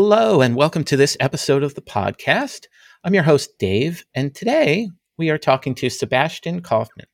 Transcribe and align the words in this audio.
Hello, 0.00 0.40
and 0.40 0.54
welcome 0.54 0.84
to 0.84 0.96
this 0.96 1.16
episode 1.18 1.64
of 1.64 1.74
the 1.74 1.80
podcast. 1.80 2.66
I'm 3.02 3.14
your 3.14 3.24
host, 3.24 3.58
Dave, 3.58 4.04
and 4.14 4.32
today 4.32 4.88
we 5.16 5.28
are 5.28 5.38
talking 5.38 5.74
to 5.74 5.90
Sebastian 5.90 6.62
Korfmann. 6.62 7.08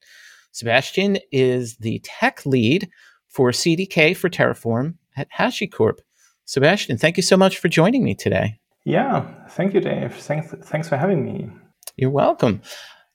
Sebastian 0.52 1.16
is 1.32 1.78
the 1.78 2.02
tech 2.04 2.44
lead 2.44 2.90
for 3.30 3.52
CDK 3.52 4.14
for 4.14 4.28
Terraform 4.28 4.96
at 5.16 5.32
HashiCorp. 5.32 6.00
Sebastian, 6.44 6.98
thank 6.98 7.16
you 7.16 7.22
so 7.22 7.38
much 7.38 7.56
for 7.56 7.70
joining 7.70 8.04
me 8.04 8.14
today. 8.14 8.60
Yeah, 8.84 9.32
thank 9.48 9.72
you, 9.72 9.80
Dave. 9.80 10.14
Thanks, 10.16 10.54
thanks 10.64 10.86
for 10.86 10.98
having 10.98 11.24
me. 11.24 11.48
You're 11.96 12.10
welcome. 12.10 12.60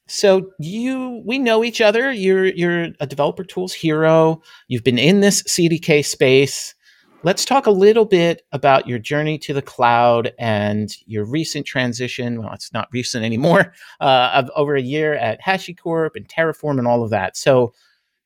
So 0.07 0.49
you, 0.57 1.21
we 1.27 1.37
know 1.37 1.63
each 1.63 1.79
other. 1.79 2.11
You're 2.11 2.45
you're 2.45 2.87
a 2.99 3.05
developer 3.05 3.43
tools 3.43 3.73
hero. 3.73 4.41
You've 4.67 4.83
been 4.83 4.97
in 4.97 5.21
this 5.21 5.43
CDK 5.43 6.03
space. 6.03 6.73
Let's 7.21 7.43
talk 7.43 7.65
a 7.65 7.71
little 7.71 8.05
bit 8.05 8.43
about 8.53 8.87
your 8.87 8.97
journey 8.97 9.37
to 9.39 9.53
the 9.53 9.61
cloud 9.61 10.31
and 10.39 10.89
your 11.05 11.25
recent 11.25 11.65
transition. 11.65 12.41
Well, 12.41 12.53
it's 12.53 12.71
not 12.71 12.87
recent 12.93 13.25
anymore. 13.25 13.73
Uh, 13.99 14.31
of 14.33 14.49
over 14.55 14.75
a 14.75 14.81
year 14.81 15.13
at 15.15 15.41
HashiCorp 15.41 16.11
and 16.15 16.25
Terraform 16.27 16.77
and 16.77 16.87
all 16.87 17.03
of 17.03 17.09
that. 17.09 17.35
So, 17.35 17.73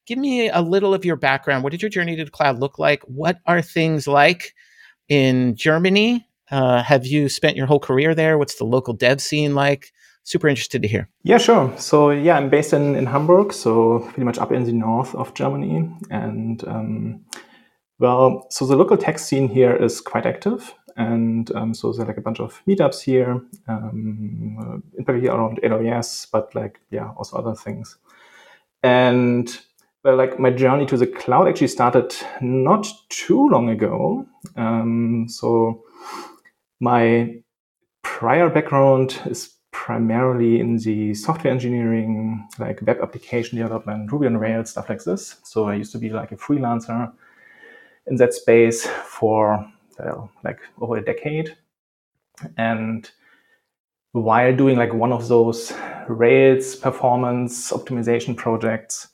give 0.06 0.20
me 0.20 0.48
a 0.50 0.62
little 0.62 0.94
of 0.94 1.04
your 1.04 1.16
background. 1.16 1.64
What 1.64 1.72
did 1.72 1.82
your 1.82 1.90
journey 1.90 2.16
to 2.16 2.26
the 2.26 2.30
cloud 2.30 2.60
look 2.60 2.78
like? 2.78 3.02
What 3.04 3.40
are 3.48 3.62
things 3.62 4.08
like 4.08 4.54
in 5.10 5.56
Germany? 5.56 6.28
Uh, 6.52 6.84
have 6.84 7.08
you 7.08 7.28
spent 7.28 7.58
your 7.58 7.66
whole 7.66 7.80
career 7.80 8.14
there? 8.14 8.38
What's 8.38 8.56
the 8.56 8.66
local 8.66 8.94
dev 8.94 9.20
scene 9.20 9.56
like? 9.56 9.92
Super 10.24 10.48
interested 10.48 10.84
to 10.84 10.88
hear. 10.88 11.10
Yeah, 11.24 11.40
sure. 11.40 11.74
So 11.78 12.12
yeah, 12.12 12.38
I'm 12.38 12.50
based 12.50 12.74
in, 12.74 12.96
in 12.96 13.08
Hamburg, 13.08 13.52
so 13.54 14.00
pretty 14.00 14.26
much 14.26 14.38
up 14.38 14.52
in 14.52 14.64
the 14.64 14.74
north 14.74 15.16
of 15.16 15.34
Germany, 15.34 15.90
and 16.12 16.64
um, 16.68 17.26
well, 18.04 18.48
so 18.50 18.66
the 18.66 18.76
local 18.76 18.98
tech 18.98 19.18
scene 19.18 19.48
here 19.48 19.74
is 19.74 20.02
quite 20.02 20.26
active. 20.26 20.76
And 20.98 21.50
um, 21.56 21.74
so 21.74 21.94
there's 21.94 22.06
like 22.06 22.18
a 22.18 22.22
bunch 22.22 22.42
of 22.42 22.62
meetups 22.68 23.02
here, 23.02 23.42
um, 23.70 24.84
in 24.98 25.06
particular 25.06 25.38
around 25.38 25.62
AWS, 25.64 26.28
but 26.30 26.54
like, 26.54 26.82
yeah, 26.92 27.12
also 27.16 27.38
other 27.38 27.56
things. 27.56 27.98
And 28.84 29.58
well, 30.04 30.18
like 30.18 30.38
my 30.38 30.50
journey 30.50 30.86
to 30.88 30.98
the 30.98 31.08
cloud 31.08 31.48
actually 31.48 31.70
started 31.70 32.14
not 32.42 32.86
too 33.08 33.48
long 33.48 33.70
ago. 33.70 34.28
Um, 34.58 35.28
so 35.30 35.86
my 36.82 37.38
prior 38.02 38.50
background 38.50 39.18
is 39.28 39.54
primarily 39.72 40.60
in 40.60 40.76
the 40.76 41.14
software 41.14 41.54
engineering, 41.54 42.46
like 42.60 42.82
web 42.82 42.98
application 43.02 43.60
development, 43.60 44.12
Ruby 44.12 44.28
on 44.28 44.36
Rails, 44.36 44.72
stuff 44.72 44.90
like 44.90 45.06
this. 45.06 45.38
So 45.44 45.70
I 45.70 45.76
used 45.76 45.94
to 45.94 45.98
be 45.98 46.10
like 46.10 46.34
a 46.34 46.36
freelancer 46.36 47.14
in 48.08 48.16
that 48.18 48.34
space 48.34 48.86
for 48.86 49.66
like 50.44 50.60
over 50.80 50.98
a 50.98 51.04
decade. 51.04 51.56
And 52.58 53.10
while 54.12 54.56
doing 54.56 54.78
like 54.78 54.94
one 54.94 55.12
of 55.12 55.28
those 55.28 55.74
Rails 56.08 56.76
performance 56.76 57.72
optimization 57.72 58.36
projects 58.36 59.08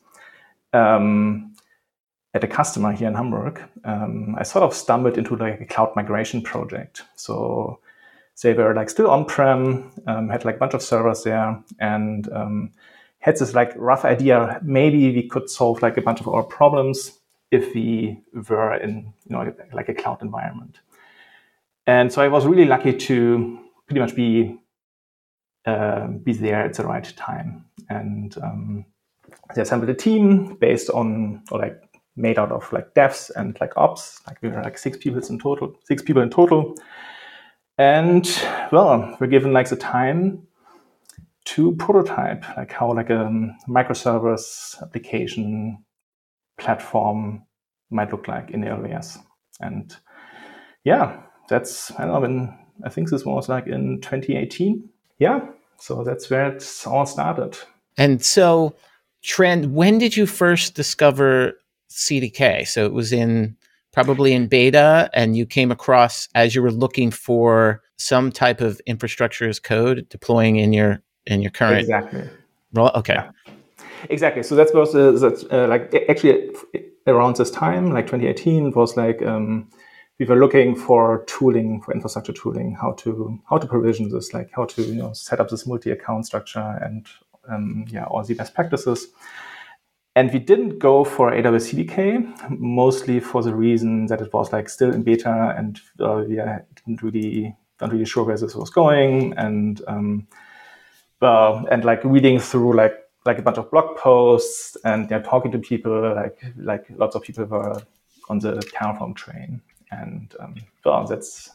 um, 0.74 1.56
at 2.34 2.44
a 2.44 2.47
customer 2.47 2.91
here 2.91 3.08
in 3.08 3.16
Hamburg, 3.16 3.62
um, 3.84 4.36
I 4.38 4.44
sort 4.44 4.64
of 4.64 4.74
stumbled 4.74 5.18
into 5.18 5.35
like 5.35 5.62
a 5.62 5.66
cloud 5.66 5.96
migration 5.96 6.41
project. 6.41 7.03
So 7.16 7.80
they 8.41 8.53
were 8.53 8.74
like 8.74 8.90
still 8.90 9.09
on-prem, 9.09 9.91
um, 10.08 10.30
had 10.30 10.46
like 10.46 10.56
a 10.56 10.59
bunch 10.59 10.74
of 10.74 10.81
servers 10.81 11.24
there, 11.24 11.62
and 11.80 12.31
um, 12.31 12.72
had 13.19 13.38
this 13.38 13.53
like 13.53 13.74
rough 13.75 14.06
idea 14.06 14.59
maybe 14.64 15.14
we 15.14 15.28
could 15.28 15.50
solve 15.50 15.81
like 15.81 15.97
a 15.97 16.02
bunch 16.02 16.22
of 16.22 16.28
our 16.28 16.44
problems 16.44 17.19
if 17.52 17.74
we 17.74 18.22
were 18.50 18.76
in 18.76 19.14
you 19.26 19.36
know 19.36 19.54
like 19.74 19.90
a 19.90 19.94
cloud 19.94 20.22
environment. 20.22 20.80
And 21.88 22.12
so 22.14 22.22
I 22.22 22.28
was 22.28 22.46
really 22.46 22.66
lucky 22.66 22.94
to 22.94 23.60
pretty 23.88 24.00
much 24.00 24.16
be 24.16 24.60
uh, 25.66 26.08
be 26.08 26.34
there 26.34 26.64
at 26.64 26.74
the 26.76 26.84
right 26.84 27.14
time. 27.16 27.66
And 27.90 28.38
um, 28.44 28.86
they 29.56 29.62
assembled 29.62 29.90
a 29.90 29.96
team 29.96 30.56
based 30.56 30.90
on 30.90 31.44
or 31.52 31.59
like 31.59 31.82
made 32.16 32.38
out 32.38 32.52
of 32.52 32.72
like 32.72 32.94
devs 32.94 33.32
and 33.36 33.58
like 33.59 33.76
ops. 33.78 34.22
Like 34.28 34.42
we 34.42 34.50
were 34.50 34.62
like 34.62 34.78
six 34.78 34.98
people 34.98 35.22
in 35.22 35.40
total, 35.40 35.76
six 35.84 36.02
people 36.02 36.22
in 36.22 36.30
total. 36.30 36.76
And 37.78 38.30
well, 38.72 39.18
we're 39.20 39.28
given 39.28 39.54
like 39.54 39.70
the 39.70 39.76
time 39.76 40.48
to 41.46 41.76
prototype 41.78 42.46
like 42.58 42.72
how 42.72 42.94
like 42.94 43.09
a 43.09 43.32
microservice 43.68 44.80
application 44.84 45.84
platform 46.59 47.44
might 47.90 48.12
look 48.12 48.28
like 48.28 48.52
in 48.52 48.62
AWS. 48.62 49.18
And 49.59 49.96
yeah, 50.84 51.22
that's 51.50 51.92
I 51.92 52.06
don't 52.06 52.14
know 52.14 52.20
when 52.22 52.58
I 52.84 52.90
think 52.90 53.09
this 53.09 53.25
was 53.25 53.50
like 53.50 53.68
in 53.68 54.02
2018. 54.02 54.88
Yeah, 55.18 55.47
so 55.78 56.03
that's 56.03 56.30
where 56.30 56.53
it's 56.53 56.88
all 56.88 57.06
started. 57.06 57.58
And 57.97 58.24
so, 58.24 58.75
Trend, 59.22 59.74
when 59.74 59.97
did 59.97 60.16
you 60.16 60.25
first 60.25 60.75
discover 60.75 61.53
CDK? 61.90 62.66
So 62.68 62.86
it 62.86 62.94
was 62.94 63.12
in 63.12 63.58
probably 63.91 64.34
in 64.34 64.47
beta, 64.47 65.09
and 65.14 65.36
you 65.36 65.46
came 65.46 65.72
across 65.72 66.30
as 66.36 66.56
you 66.56 66.62
were 66.62 66.72
looking 66.72 67.12
for 67.12 67.81
some 67.97 68.31
type 68.31 68.62
of 68.62 68.80
infrastructure 68.86 69.50
as 69.50 69.59
code 69.59 70.08
deploying 70.09 70.58
in 70.58 70.72
your 70.72 71.02
in 71.26 71.41
your 71.41 71.52
current 71.52 71.81
exactly. 71.81 72.24
Role? 72.74 72.91
Okay. 72.96 73.16
Yeah. 73.16 73.31
Exactly. 74.10 74.44
So 74.44 74.56
that 74.56 74.74
was 74.74 74.96
uh, 74.96 75.12
that, 75.12 75.48
uh, 75.52 75.68
like 75.68 75.94
actually 76.10 76.52
around 77.08 77.36
this 77.36 77.52
time, 77.52 77.92
like 77.92 78.06
2018, 78.06 78.72
was 78.72 78.96
like 78.96 79.22
um, 79.24 79.70
we 80.20 80.26
were 80.26 80.38
looking 80.38 80.76
for 80.76 81.24
tooling 81.26 81.82
for 81.82 81.94
infrastructure 81.94 82.34
tooling, 82.34 82.76
how 82.80 82.94
to 82.94 83.40
how 83.50 83.58
to 83.58 83.68
provision 83.68 84.09
this, 84.09 84.34
like 84.34 84.50
how 84.56 84.66
to 84.66 84.82
you 84.82 84.96
know 84.96 85.14
set 85.14 85.40
up 85.40 85.50
this 85.50 85.68
multi-account 85.68 86.26
structure 86.26 86.80
and 86.82 87.08
um, 87.50 87.86
yeah, 87.90 88.06
all 88.06 88.24
the 88.24 88.34
best 88.34 88.54
practices. 88.54 89.08
And 90.16 90.32
we 90.34 90.40
didn't 90.40 90.80
go 90.80 91.04
for 91.04 91.32
AWS 91.32 91.74
CDK 91.74 92.59
mostly 92.59 93.20
for 93.20 93.42
the 93.42 93.56
reason 93.56 94.08
that 94.08 94.22
it 94.22 94.34
was 94.34 94.52
like 94.52 94.68
still 94.68 94.94
in 94.94 95.04
beta 95.04 95.56
and 95.58 95.80
uh, 96.00 96.24
we 96.28 96.36
didn't 96.36 97.02
really 97.02 97.56
not 97.80 97.92
really 97.92 98.06
sure 98.06 98.26
where 98.26 98.38
this 98.38 98.56
was 98.56 98.70
going 98.70 99.34
and 99.38 99.82
um, 99.88 100.28
well, 101.22 101.66
and 101.72 101.86
like 101.86 102.04
reading 102.04 102.40
through 102.40 102.76
like 102.76 102.94
like 103.25 103.38
a 103.38 103.41
bunch 103.41 103.57
of 103.57 103.69
blog 103.69 103.97
posts 103.97 104.78
and 104.85 105.09
they're 105.09 105.22
talking 105.22 105.52
to 105.52 105.59
people 105.59 106.16
like 106.16 106.41
like 106.57 106.85
lots 106.97 107.16
of 107.16 107.22
people 107.22 107.46
were 107.46 107.81
on 108.30 108.40
the 108.40 108.53
Terraform 108.74 109.16
train. 109.16 109.62
And 109.91 110.34
um, 110.40 110.56
well 110.85 111.06
that's 111.06 111.50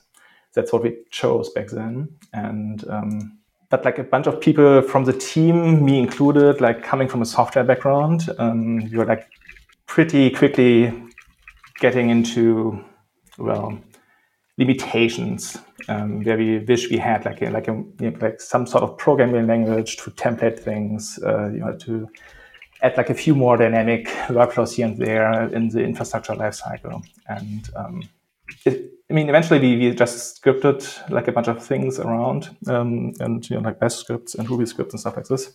that's 0.55 0.73
what 0.73 0.83
we 0.83 0.97
chose 1.11 1.51
back 1.51 1.69
then. 1.69 2.09
And 2.33 2.85
um, 2.89 3.39
but 3.71 3.85
like 3.85 3.99
a 3.99 4.05
bunch 4.05 4.27
of 4.27 4.41
people 4.41 4.83
from 4.83 5.05
the 5.05 5.13
team 5.13 5.85
me 5.85 5.99
included 5.99 6.61
like 6.61 6.83
coming 6.83 7.09
from 7.09 7.23
a 7.23 7.27
software 7.27 7.65
background 7.65 8.29
um, 8.39 8.77
we 8.77 9.05
like 9.05 9.29
pretty 9.87 10.31
quickly 10.31 10.93
getting 11.81 12.11
into 12.11 12.85
well 13.39 13.77
limitations 14.57 15.59
um, 15.89 16.23
where 16.23 16.39
we 16.39 16.59
wish 16.59 16.91
we 16.91 16.97
had 16.97 17.25
like 17.25 17.43
a, 17.43 17.51
like 17.51 17.69
a 17.69 17.85
like 18.21 18.41
some 18.41 18.67
sort 18.67 18.85
of 18.85 18.97
programming 18.97 19.47
language 19.47 19.97
to 19.97 20.11
template 20.13 20.59
things, 20.59 21.19
uh, 21.25 21.49
you 21.49 21.59
know, 21.59 21.77
to 21.77 22.09
add 22.83 22.97
like 22.97 23.11
a 23.11 23.15
few 23.15 23.35
more 23.35 23.57
dynamic 23.57 24.07
workflows 24.29 24.75
here 24.75 24.87
and 24.87 24.99
there 24.99 25.49
in 25.53 25.69
the 25.69 25.83
infrastructure 25.83 26.35
lifecycle. 26.35 27.03
And 27.29 27.69
um, 27.75 28.03
it, 28.65 28.93
I 29.11 29.15
mean, 29.15 29.29
eventually 29.29 29.59
we, 29.59 29.77
we 29.77 29.95
just 29.95 30.41
scripted 30.41 31.11
like 31.11 31.29
a 31.29 31.33
bunch 31.33 31.49
of 31.49 31.65
things 31.65 31.99
around 31.99 32.57
um, 32.69 33.13
and 33.21 33.49
you 33.49 33.57
know 33.57 33.63
like 33.63 33.81
Bash 33.81 33.97
scripts 33.97 34.35
and 34.35 34.49
Ruby 34.49 34.67
scripts 34.67 34.95
and 34.95 35.01
stuff 35.01 35.17
like 35.17 35.27
this. 35.27 35.53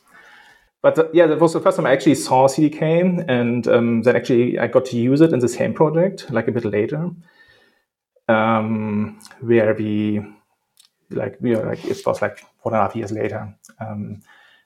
But 0.82 0.98
uh, 0.98 1.08
yeah, 1.14 1.28
that 1.28 1.40
was 1.40 1.54
the 1.54 1.60
first 1.60 1.78
time 1.78 1.86
I 1.86 1.92
actually 1.92 2.16
saw 2.16 2.48
CDK, 2.48 3.26
and 3.28 3.68
um, 3.68 4.02
then 4.04 4.16
actually 4.16 4.58
I 4.58 4.68
got 4.68 4.86
to 4.86 4.98
use 4.98 5.20
it 5.20 5.34
in 5.34 5.40
the 5.40 5.50
same 5.50 5.74
project 5.74 6.32
like 6.32 6.48
a 6.48 6.52
bit 6.52 6.64
later 6.64 7.12
um, 8.30 9.20
where 9.42 9.74
we 9.74 10.22
like 11.10 11.38
we 11.42 11.56
are 11.56 11.66
like 11.66 11.84
it 11.86 12.06
was 12.06 12.22
like 12.22 12.40
four 12.62 12.72
and 12.72 12.76
a 12.76 12.82
half 12.82 12.96
years 12.96 13.12
later 13.12 13.54
um, 13.82 14.22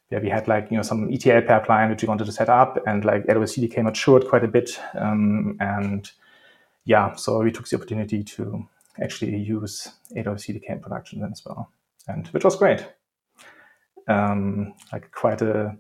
where 0.10 0.22
we 0.22 0.30
had 0.30 0.48
like 0.48 0.70
you 0.70 0.78
know 0.78 0.84
some 0.84 1.12
ETL 1.12 1.42
pipeline 1.42 1.90
which 1.90 2.02
we 2.02 2.08
wanted 2.08 2.26
to 2.26 2.32
set 2.32 2.50
up 2.50 2.78
and 2.86 3.06
like 3.06 3.26
AWS 3.26 3.58
CDK 3.58 3.84
matured 3.84 4.28
quite 4.28 4.44
a 4.44 4.48
bit 4.48 4.80
um, 4.96 5.58
and 5.60 6.12
yeah 6.86 7.16
so 7.16 7.42
we 7.42 7.52
took 7.52 7.68
the 7.68 7.78
opportunity 7.78 8.24
to 8.24 8.68
actually 9.02 9.38
use 9.38 9.88
AWS 10.16 10.46
CDK 10.46 10.70
in 10.72 10.80
production 10.80 11.22
then 11.22 11.32
as 11.32 11.44
well 11.46 11.72
and 12.08 12.28
which 12.28 12.44
was 12.44 12.56
great 12.58 12.86
um, 14.08 14.74
like 14.92 15.10
quite 15.12 15.42
a 15.42 15.78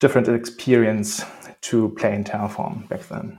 different 0.00 0.28
experience 0.28 1.24
to 1.60 1.90
play 1.90 2.14
in 2.14 2.24
Terraform 2.24 2.88
back 2.88 3.06
then. 3.08 3.38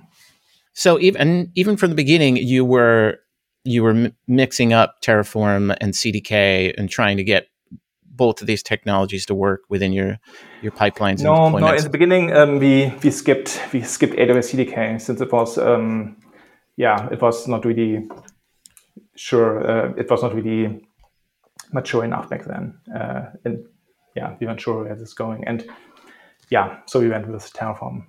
So 0.80 0.98
even 1.02 1.52
even 1.56 1.76
from 1.76 1.90
the 1.90 1.96
beginning, 1.96 2.38
you 2.38 2.64
were 2.64 3.20
you 3.66 3.84
were 3.84 3.90
m- 3.90 4.16
mixing 4.30 4.72
up 4.72 5.02
Terraform 5.02 5.76
and 5.82 5.92
CDK 5.94 6.74
and 6.78 6.90
trying 6.90 7.18
to 7.18 7.24
get 7.26 7.48
both 8.06 8.40
of 8.40 8.48
these 8.48 8.64
technologies 8.64 9.26
to 9.26 9.36
work 9.36 9.64
within 9.68 9.92
your 9.92 10.20
your 10.62 10.72
pipelines. 10.72 11.22
No, 11.22 11.50
no. 11.50 11.74
In 11.74 11.84
the 11.84 11.90
beginning, 11.90 12.32
um, 12.32 12.60
we 12.60 12.94
we 13.04 13.12
skipped 13.12 13.62
we 13.74 13.82
skipped 13.82 14.14
AWS 14.14 14.56
CDK 14.56 15.02
since 15.02 15.20
it 15.20 15.30
was 15.34 15.58
um, 15.58 16.16
yeah 16.78 17.10
it 17.12 17.22
was 17.22 17.46
not 17.46 17.66
really 17.66 18.08
sure 19.18 19.60
uh, 19.70 19.94
it 19.98 20.10
was 20.10 20.24
not 20.24 20.34
really 20.34 20.82
mature 21.74 22.06
enough 22.06 22.30
back 22.30 22.46
then. 22.46 22.80
Uh, 22.96 23.26
and 23.44 23.66
yeah, 24.16 24.38
we 24.40 24.48
weren't 24.48 24.62
sure 24.62 24.86
where 24.86 24.96
this 24.96 25.10
is 25.10 25.14
going. 25.14 25.44
And 25.46 25.70
yeah, 26.50 26.80
so 26.86 27.02
we 27.02 27.10
went 27.10 27.28
with 27.28 27.52
Terraform 27.52 28.06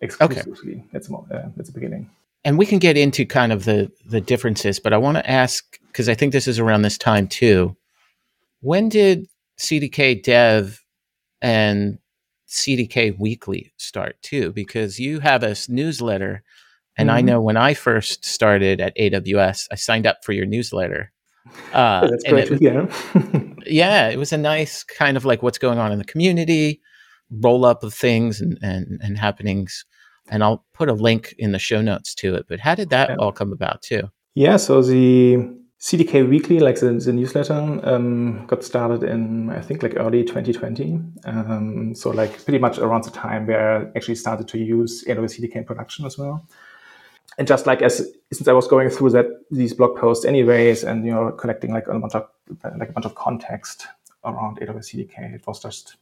exclusively. 0.00 0.74
Okay. 0.74 0.84
It's, 0.92 1.10
uh, 1.10 1.48
it's 1.56 1.68
the 1.68 1.74
beginning. 1.74 2.10
And 2.44 2.58
we 2.58 2.66
can 2.66 2.78
get 2.78 2.96
into 2.96 3.26
kind 3.26 3.52
of 3.52 3.64
the, 3.64 3.90
the 4.06 4.20
differences, 4.20 4.80
but 4.80 4.92
I 4.92 4.98
want 4.98 5.18
to 5.18 5.30
ask, 5.30 5.78
because 5.88 6.08
I 6.08 6.14
think 6.14 6.32
this 6.32 6.48
is 6.48 6.58
around 6.58 6.82
this 6.82 6.96
time 6.96 7.28
too. 7.28 7.76
When 8.60 8.88
did 8.88 9.26
CDK 9.58 10.22
Dev 10.22 10.82
and 11.42 11.98
CDK 12.48 13.18
Weekly 13.18 13.72
start 13.76 14.20
too? 14.22 14.52
Because 14.52 14.98
you 14.98 15.20
have 15.20 15.42
a 15.42 15.54
newsletter. 15.68 16.42
And 16.96 17.08
mm-hmm. 17.08 17.16
I 17.16 17.20
know 17.20 17.40
when 17.40 17.56
I 17.56 17.74
first 17.74 18.24
started 18.24 18.80
at 18.80 18.96
AWS, 18.96 19.68
I 19.70 19.74
signed 19.74 20.06
up 20.06 20.24
for 20.24 20.32
your 20.32 20.46
newsletter 20.46 21.12
uh, 21.72 22.06
That's 22.10 22.24
great. 22.24 22.50
It, 22.50 22.62
yeah. 22.62 22.86
yeah, 23.66 24.08
it 24.08 24.18
was 24.18 24.32
a 24.32 24.38
nice 24.38 24.82
kind 24.82 25.16
of 25.16 25.24
like 25.24 25.42
what's 25.42 25.58
going 25.58 25.78
on 25.78 25.92
in 25.92 25.98
the 25.98 26.04
community, 26.04 26.80
roll 27.30 27.64
up 27.64 27.82
of 27.82 27.94
things 27.94 28.40
and, 28.40 28.58
and, 28.62 29.00
and 29.02 29.18
happenings. 29.18 29.84
And 30.30 30.42
I'll 30.42 30.64
put 30.72 30.88
a 30.88 30.94
link 30.94 31.34
in 31.38 31.52
the 31.52 31.58
show 31.58 31.82
notes 31.82 32.14
to 32.16 32.34
it. 32.36 32.46
But 32.48 32.60
how 32.60 32.74
did 32.74 32.90
that 32.90 33.10
yeah. 33.10 33.16
all 33.16 33.32
come 33.32 33.52
about 33.52 33.82
too? 33.82 34.10
Yeah, 34.34 34.56
so 34.56 34.80
the 34.80 35.38
CDK 35.80 36.28
Weekly, 36.28 36.60
like 36.60 36.78
the, 36.78 36.92
the 36.92 37.12
newsletter, 37.12 37.80
um, 37.82 38.46
got 38.46 38.62
started 38.62 39.02
in 39.02 39.50
I 39.50 39.60
think 39.60 39.82
like 39.82 39.94
early 39.96 40.24
2020. 40.24 41.00
Um, 41.24 41.94
so 41.94 42.10
like 42.10 42.44
pretty 42.44 42.58
much 42.58 42.78
around 42.78 43.04
the 43.04 43.10
time 43.10 43.46
where 43.46 43.78
I 43.78 43.86
actually 43.96 44.14
started 44.14 44.46
to 44.48 44.58
use 44.58 45.04
AWS 45.04 45.40
CDK 45.40 45.56
in 45.56 45.64
production 45.64 46.06
as 46.06 46.16
well 46.16 46.46
and 47.38 47.46
just 47.46 47.66
like 47.66 47.82
as 47.82 48.06
since 48.32 48.48
I 48.48 48.52
was 48.52 48.66
going 48.66 48.90
through 48.90 49.10
that 49.10 49.26
these 49.50 49.74
blog 49.74 49.96
posts 49.96 50.24
anyways, 50.24 50.84
and 50.84 51.04
you 51.04 51.12
know 51.12 51.30
collecting 51.32 51.72
like 51.72 51.86
a 51.88 51.98
bunch 51.98 52.14
of 52.14 52.28
like 52.78 52.90
a 52.90 52.92
bunch 52.92 53.06
of 53.06 53.14
context 53.14 53.86
around 54.24 54.60
AWS 54.60 54.94
CDK, 54.94 55.34
it 55.34 55.46
was 55.46 55.60
just 55.60 55.96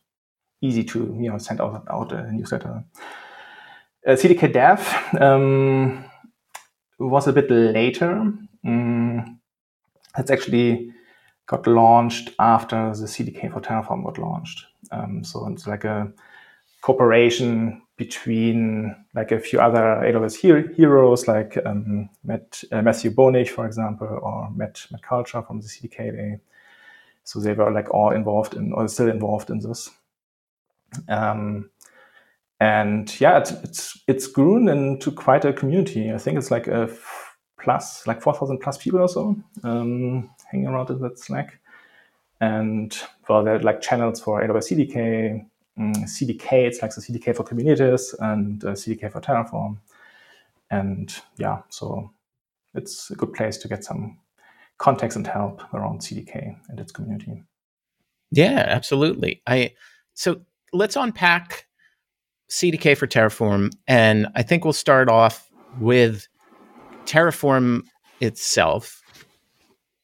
easy 0.60 0.82
to 0.84 0.98
you 1.20 1.30
know 1.30 1.38
send 1.38 1.60
out 1.60 1.84
out 1.90 2.12
a 2.12 2.32
newsletter. 2.32 2.84
Uh, 4.08 4.12
CDK 4.12 4.50
Dev 4.50 5.20
um, 5.20 6.02
was 6.98 7.28
a 7.28 7.32
bit 7.32 7.50
later. 7.50 8.32
Um, 8.64 9.38
it's 10.16 10.30
actually 10.30 10.94
got 11.44 11.66
launched 11.66 12.30
after 12.38 12.94
the 12.94 13.04
CDK 13.04 13.52
for 13.52 13.60
Terraform 13.60 14.02
got 14.04 14.16
launched. 14.16 14.64
Um, 14.92 15.22
so 15.22 15.46
it's 15.48 15.66
like 15.66 15.84
a 15.84 16.10
cooperation 16.80 17.82
between 17.98 18.96
like 19.14 19.30
a 19.30 19.38
few 19.38 19.60
other 19.60 20.00
AWS 20.02 20.36
he- 20.36 20.74
heroes 20.74 21.28
like 21.28 21.58
um, 21.66 22.08
Matt, 22.24 22.64
uh, 22.72 22.80
Matthew 22.80 23.10
Bonig, 23.10 23.50
for 23.50 23.66
example, 23.66 24.20
or 24.22 24.50
Matt, 24.56 24.86
Matt 24.90 25.02
Coulter 25.02 25.42
from 25.42 25.60
the 25.60 25.68
CDK 25.68 26.16
Day. 26.16 26.40
So 27.24 27.40
they 27.40 27.52
were 27.52 27.70
like 27.70 27.92
all 27.92 28.12
involved 28.12 28.54
in, 28.54 28.72
or 28.72 28.88
still 28.88 29.10
involved 29.10 29.50
in 29.50 29.58
this. 29.58 29.90
Um, 31.10 31.68
and 32.60 33.20
yeah, 33.20 33.38
it's, 33.38 33.52
it's, 33.52 34.02
it's 34.08 34.26
grown 34.26 34.68
into 34.68 35.10
quite 35.12 35.44
a 35.44 35.52
community. 35.52 36.12
I 36.12 36.18
think 36.18 36.38
it's 36.38 36.50
like 36.50 36.66
a 36.66 36.88
f- 36.90 37.36
plus, 37.60 38.06
like 38.06 38.20
4,000 38.22 38.58
plus 38.58 38.78
people 38.78 39.00
or 39.00 39.08
so 39.08 39.36
um, 39.64 40.30
hanging 40.50 40.66
around 40.66 40.90
in 40.90 41.00
that 41.00 41.18
Slack. 41.18 41.58
And 42.40 42.96
well, 43.28 43.44
there 43.44 43.56
are 43.56 43.60
like 43.60 43.80
channels 43.80 44.20
for 44.20 44.42
AWS 44.42 44.92
CDK, 44.92 45.46
mm, 45.78 45.96
CDK. 46.04 46.52
It's 46.66 46.82
like 46.82 46.94
the 46.94 47.00
CDK 47.00 47.34
for 47.36 47.44
Kubernetes 47.44 48.14
and 48.20 48.64
uh, 48.64 48.72
CDK 48.72 49.10
for 49.12 49.20
Terraform. 49.20 49.78
And 50.70 51.14
yeah, 51.36 51.62
so 51.68 52.10
it's 52.74 53.10
a 53.10 53.14
good 53.14 53.32
place 53.32 53.56
to 53.58 53.68
get 53.68 53.84
some 53.84 54.18
context 54.78 55.16
and 55.16 55.26
help 55.26 55.62
around 55.74 56.00
CDK 56.00 56.56
and 56.68 56.80
its 56.80 56.92
community. 56.92 57.42
Yeah, 58.30 58.64
absolutely. 58.68 59.42
I 59.46 59.74
so 60.14 60.40
let's 60.72 60.96
unpack 60.96 61.66
CDK 62.50 62.96
for 62.96 63.06
Terraform, 63.06 63.72
and 63.86 64.26
I 64.34 64.42
think 64.42 64.64
we'll 64.64 64.72
start 64.72 65.08
off 65.08 65.48
with 65.80 66.26
Terraform 67.04 67.82
itself. 68.20 69.02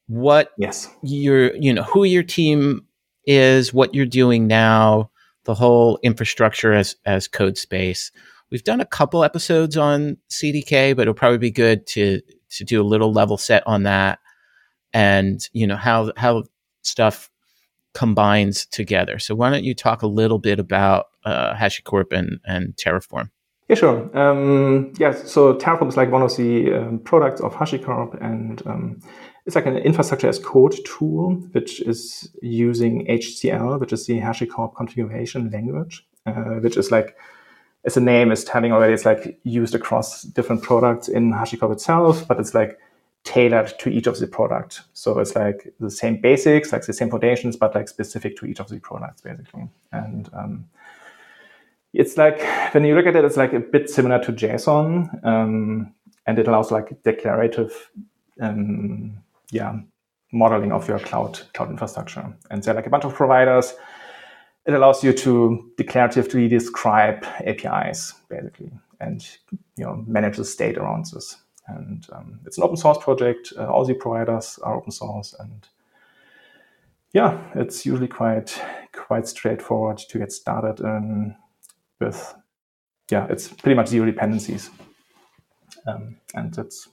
What 0.07 0.51
yes 0.59 0.89
your 1.03 1.55
you 1.57 1.73
know 1.73 1.83
who 1.83 2.05
your 2.05 2.23
team 2.23 2.87
is, 3.27 3.73
what 3.73 3.95
you're 3.95 4.05
doing 4.05 4.47
now, 4.47 5.11
the 5.45 5.55
whole 5.55 5.99
infrastructure 6.03 6.73
as 6.75 6.97
as 7.07 7.29
code 7.29 7.57
space. 7.57 8.13
We've 8.51 8.65
done 8.65 8.81
a 8.81 8.87
couple 8.87 9.25
episodes 9.25 9.77
on 9.77 10.19
CDK, 10.31 10.95
but 10.95 11.03
it'll 11.03 11.15
probably 11.15 11.39
be 11.39 11.51
good 11.51 11.87
to 11.89 12.21
to 12.51 12.65
do 12.65 12.81
a 12.81 12.85
little 12.85 13.13
level 13.13 13.39
set 13.39 13.63
on 13.67 13.85
that, 13.85 14.19
and 14.93 15.41
you 15.53 15.67
know 15.67 15.77
how 15.77 16.13
how 16.17 16.45
stuff 16.83 17.31
combines 17.95 18.67
together. 18.67 19.19
So 19.19 19.35
why 19.35 19.51
don't 19.51 19.65
you 19.65 19.75
talk 19.75 20.03
a 20.03 20.07
little 20.07 20.39
bit 20.39 20.59
about 20.59 21.07
uh, 21.25 21.55
HashiCorp 21.55 22.13
and, 22.13 22.41
and 22.45 22.77
Terraform? 22.77 23.31
Yeah, 23.69 23.77
sure. 23.77 24.19
Um, 24.19 24.93
yeah, 24.99 25.13
so 25.13 25.55
Terraform 25.55 25.89
is 25.89 25.97
like 25.97 26.11
one 26.11 26.23
of 26.23 26.37
the 26.37 26.75
um, 26.75 26.99
products 26.99 27.41
of 27.41 27.55
HashiCorp, 27.55 28.23
and 28.23 28.63
um, 28.67 29.01
it's 29.47 29.57
like 29.57 29.65
an 29.65 29.79
infrastructure 29.79 30.29
as 30.29 30.39
code 30.39 30.75
tool, 30.85 31.37
which 31.53 31.81
is 31.81 32.29
using 32.43 33.07
HCL, 33.07 33.81
which 33.81 33.93
is 33.93 34.07
the 34.07 34.21
HashiCorp 34.21 34.77
configuration 34.77 35.51
language, 35.51 36.07
uh, 36.27 36.61
which 36.61 36.77
is 36.77 36.91
like, 36.91 37.17
as 37.87 37.95
the 37.95 38.01
name 38.01 38.31
is 38.33 38.45
telling 38.45 38.73
already, 38.73 38.93
it's 38.93 39.07
like 39.07 39.39
used 39.45 39.75
across 39.75 40.23
different 40.23 40.63
products 40.63 41.09
in 41.09 41.33
HashiCorp 41.33 41.73
itself, 41.73 42.29
but 42.29 42.39
it's 42.39 42.55
like 42.55 42.79
tailored 43.25 43.73
to 43.79 43.89
each 43.89 44.07
of 44.07 44.19
the 44.19 44.27
product. 44.27 44.83
So 44.93 45.19
it's 45.19 45.35
like 45.35 45.73
the 45.81 45.91
same 45.91 46.21
basics, 46.21 46.73
like 46.73 46.85
the 46.85 46.93
same 46.93 47.11
foundations, 47.11 47.57
but 47.57 47.75
like 47.75 47.89
specific 47.89 48.37
to 48.39 48.47
each 48.47 48.61
of 48.61 48.69
the 48.69 48.79
products, 48.79 49.23
basically. 49.23 49.69
And 49.93 50.29
um, 50.35 50.67
it's 51.95 52.17
like 52.19 52.43
when 52.75 52.85
you 52.85 52.95
look 52.95 53.07
at 53.07 53.17
it, 53.17 53.25
it's 53.25 53.37
like 53.37 53.55
a 53.55 53.61
bit 53.61 53.89
similar 53.89 54.23
to 54.25 54.33
JSON, 54.33 55.25
um, 55.25 55.95
and 56.27 56.39
it 56.39 56.49
allows 56.49 56.71
like 56.71 57.03
declarative 57.03 57.91
um, 58.41 59.17
yeah, 59.51 59.79
modeling 60.33 60.73
of 60.73 60.89
your 60.89 60.99
cloud 60.99 61.41
cloud 61.55 61.71
infrastructure. 61.71 62.35
And 62.51 62.63
there 62.63 62.75
are 62.75 62.77
like 62.77 62.87
a 62.87 62.91
bunch 62.91 63.05
of 63.05 63.15
providers. 63.15 63.75
It 64.67 64.75
allows 64.75 65.05
you 65.05 65.13
to 65.13 65.73
declaratively 65.79 66.49
describe 66.49 67.25
APIs 67.47 68.15
basically, 68.29 68.73
and 69.01 69.27
you 69.77 69.85
know 69.85 70.05
manage 70.07 70.37
the 70.37 70.45
state 70.45 70.77
around 70.77 71.07
this. 71.07 71.37
And 71.67 72.07
um, 72.13 72.41
it's 72.45 72.59
an 72.59 72.65
open 72.65 72.77
source 72.77 72.99
project. 72.99 73.53
Uh, 73.57 73.67
all 73.67 73.85
the 73.85 73.95
providers 73.95 74.59
are 74.63 74.77
open 74.77 74.93
source, 74.93 75.35
and 75.39 75.67
yeah, 77.13 77.39
it's 77.55 77.87
usually 77.87 78.09
quite 78.09 78.61
quite 78.93 79.27
straightforward 79.27 79.99
to 79.99 80.19
get 80.19 80.33
started 80.33 80.85
in, 80.85 81.35
with. 82.01 82.35
Yeah, 83.11 83.27
it's 83.29 83.49
pretty 83.49 83.77
much 83.77 83.89
zero 83.89 84.07
dependencies, 84.07 84.71
um, 85.87 86.17
and 86.35 86.57
it's 86.59 86.89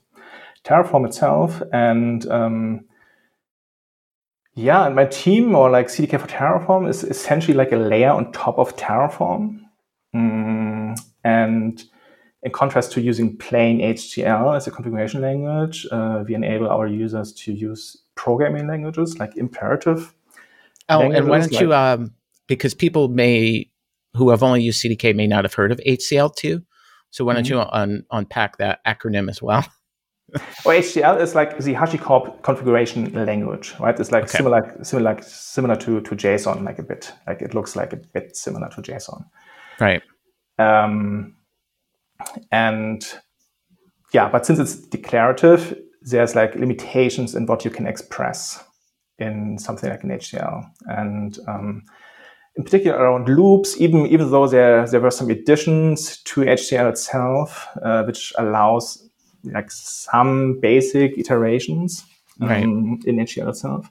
Terraform 0.64 1.06
itself. 1.06 1.62
And 1.72 2.26
um, 2.30 2.84
yeah, 4.54 4.86
and 4.86 4.94
my 4.94 5.06
team 5.06 5.54
or 5.54 5.70
like 5.70 5.86
CDK 5.88 6.20
for 6.20 6.26
Terraform 6.26 6.88
is 6.88 7.04
essentially 7.04 7.56
like 7.56 7.72
a 7.72 7.76
layer 7.76 8.10
on 8.10 8.32
top 8.32 8.58
of 8.58 8.76
Terraform. 8.76 9.60
Mm, 10.14 10.98
and 11.24 11.84
in 12.42 12.50
contrast 12.50 12.92
to 12.92 13.00
using 13.00 13.36
plain 13.36 13.80
HCL 13.80 14.56
as 14.56 14.66
a 14.66 14.70
configuration 14.70 15.20
language, 15.20 15.86
uh, 15.92 16.24
we 16.26 16.34
enable 16.34 16.68
our 16.68 16.86
users 16.86 17.32
to 17.32 17.52
use 17.52 18.02
programming 18.14 18.66
languages 18.66 19.18
like 19.18 19.36
imperative. 19.36 20.12
Oh, 20.88 21.02
and 21.10 21.28
why 21.28 21.38
don't 21.38 21.52
like, 21.52 21.60
you, 21.60 21.72
um, 21.72 22.12
because 22.48 22.74
people 22.74 23.08
may, 23.08 23.70
who 24.14 24.30
have 24.30 24.42
only 24.42 24.62
used 24.62 24.82
CDK 24.82 25.14
may 25.14 25.26
not 25.26 25.44
have 25.44 25.54
heard 25.54 25.70
of 25.70 25.80
HCL 25.86 26.34
too. 26.34 26.62
So 27.10 27.24
why 27.24 27.34
don't 27.34 27.44
mm-hmm. 27.44 27.54
you 27.54 27.60
un- 27.60 28.04
unpack 28.10 28.58
that 28.58 28.80
acronym 28.84 29.28
as 29.28 29.40
well? 29.40 29.64
Or 30.64 30.72
HCL 30.72 31.20
is 31.20 31.34
like 31.34 31.58
the 31.58 31.74
HashiCorp 31.74 32.42
configuration 32.42 33.12
language, 33.12 33.74
right? 33.78 33.98
It's 34.00 34.10
like 34.10 34.24
okay. 34.24 34.38
similar, 34.38 34.78
similar, 34.82 35.20
similar 35.20 35.76
to, 35.76 36.00
to 36.00 36.16
JSON, 36.16 36.64
like 36.64 36.78
a 36.78 36.82
bit. 36.82 37.12
Like 37.26 37.42
it 37.42 37.52
looks 37.52 37.76
like 37.76 37.92
a 37.92 37.96
bit 37.96 38.34
similar 38.34 38.70
to 38.70 38.80
JSON, 38.80 39.26
right? 39.78 40.00
Um, 40.58 41.34
and 42.50 43.04
yeah, 44.12 44.28
but 44.28 44.46
since 44.46 44.58
it's 44.58 44.76
declarative, 44.76 45.78
there's 46.02 46.34
like 46.34 46.54
limitations 46.54 47.34
in 47.34 47.46
what 47.46 47.64
you 47.64 47.70
can 47.70 47.86
express 47.86 48.62
in 49.18 49.58
something 49.58 49.88
like 49.88 50.02
an 50.02 50.10
HCL, 50.10 50.64
and 50.86 51.38
um, 51.48 51.82
in 52.56 52.64
particular 52.64 52.96
around 52.96 53.28
loops. 53.28 53.80
Even 53.80 54.06
even 54.06 54.30
though 54.30 54.46
there 54.46 54.86
there 54.86 55.00
were 55.00 55.10
some 55.10 55.30
additions 55.30 56.18
to 56.24 56.42
HCL 56.42 56.90
itself, 56.90 57.68
uh, 57.82 58.02
which 58.04 58.32
allows 58.38 59.08
like 59.44 59.70
some 59.70 60.60
basic 60.60 61.18
iterations 61.18 62.04
um, 62.40 62.48
right. 62.48 62.62
in 62.62 63.16
HCL 63.16 63.48
itself, 63.48 63.90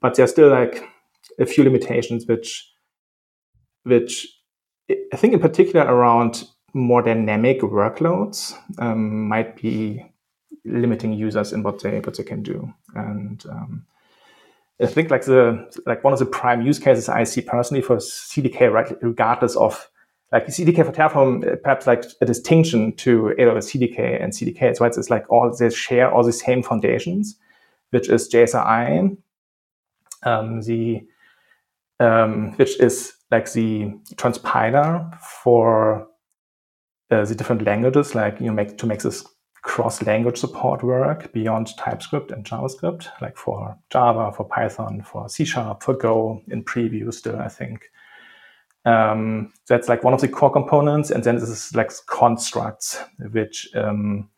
but 0.00 0.14
there's 0.14 0.30
still 0.30 0.50
like 0.50 0.82
a 1.38 1.46
few 1.46 1.64
limitations 1.64 2.26
which 2.26 2.72
which 3.84 4.26
I 5.12 5.16
think 5.16 5.34
in 5.34 5.40
particular 5.40 5.84
around 5.86 6.44
more 6.76 7.00
dynamic 7.00 7.62
workloads 7.62 8.54
um, 8.78 9.26
might 9.26 9.56
be 9.56 10.04
limiting 10.66 11.12
users 11.14 11.52
in 11.52 11.62
what 11.62 11.82
they 11.82 12.00
what 12.00 12.16
they 12.16 12.22
can 12.22 12.42
do. 12.42 12.72
And 12.94 13.42
um, 13.48 13.86
I 14.80 14.86
think 14.86 15.10
like 15.10 15.24
the 15.24 15.68
like 15.86 16.04
one 16.04 16.12
of 16.12 16.18
the 16.18 16.26
prime 16.26 16.60
use 16.60 16.78
cases 16.78 17.08
I 17.08 17.24
see 17.24 17.40
personally 17.40 17.82
for 17.82 17.96
CDK, 17.96 18.70
right, 18.70 18.94
regardless 19.00 19.56
of 19.56 19.88
like 20.32 20.48
CDK 20.48 20.84
for 20.84 20.92
Terraform, 20.92 21.50
uh, 21.50 21.56
perhaps 21.56 21.86
like 21.86 22.04
a 22.20 22.26
distinction 22.26 22.94
to 22.96 23.34
AWS 23.38 23.70
CDK 23.70 24.22
and 24.22 24.32
CDKs, 24.34 24.78
right? 24.78 24.92
It's 24.94 25.08
like 25.08 25.24
all 25.30 25.54
they 25.56 25.70
share 25.70 26.12
all 26.12 26.24
the 26.24 26.32
same 26.32 26.62
foundations, 26.62 27.36
which 27.90 28.10
is 28.10 28.28
JSII, 28.28 29.16
um, 30.24 30.60
the 30.60 31.06
um, 32.00 32.52
which 32.56 32.78
is 32.80 33.14
like 33.30 33.50
the 33.52 33.94
transpiler 34.16 35.18
for 35.20 36.06
uh, 37.10 37.24
the 37.24 37.34
different 37.34 37.62
languages, 37.62 38.14
like 38.14 38.40
you 38.40 38.52
make 38.52 38.78
to 38.78 38.86
make 38.86 39.00
this 39.00 39.24
cross-language 39.62 40.38
support 40.38 40.84
work 40.84 41.32
beyond 41.32 41.76
TypeScript 41.76 42.30
and 42.30 42.44
JavaScript, 42.44 43.08
like 43.20 43.36
for 43.36 43.76
Java, 43.90 44.30
for 44.30 44.44
Python, 44.44 45.02
for 45.02 45.28
C 45.28 45.44
Sharp, 45.44 45.82
for 45.82 45.94
Go 45.94 46.40
in 46.48 46.62
preview 46.62 47.12
still, 47.12 47.36
I 47.36 47.48
think. 47.48 47.90
Um, 48.84 49.52
that's 49.68 49.88
like 49.88 50.04
one 50.04 50.14
of 50.14 50.20
the 50.20 50.28
core 50.28 50.52
components. 50.52 51.10
And 51.10 51.24
then 51.24 51.34
this 51.34 51.48
is 51.48 51.74
like 51.74 51.90
constructs, 52.06 53.00
which 53.32 53.68
um, 53.74 54.30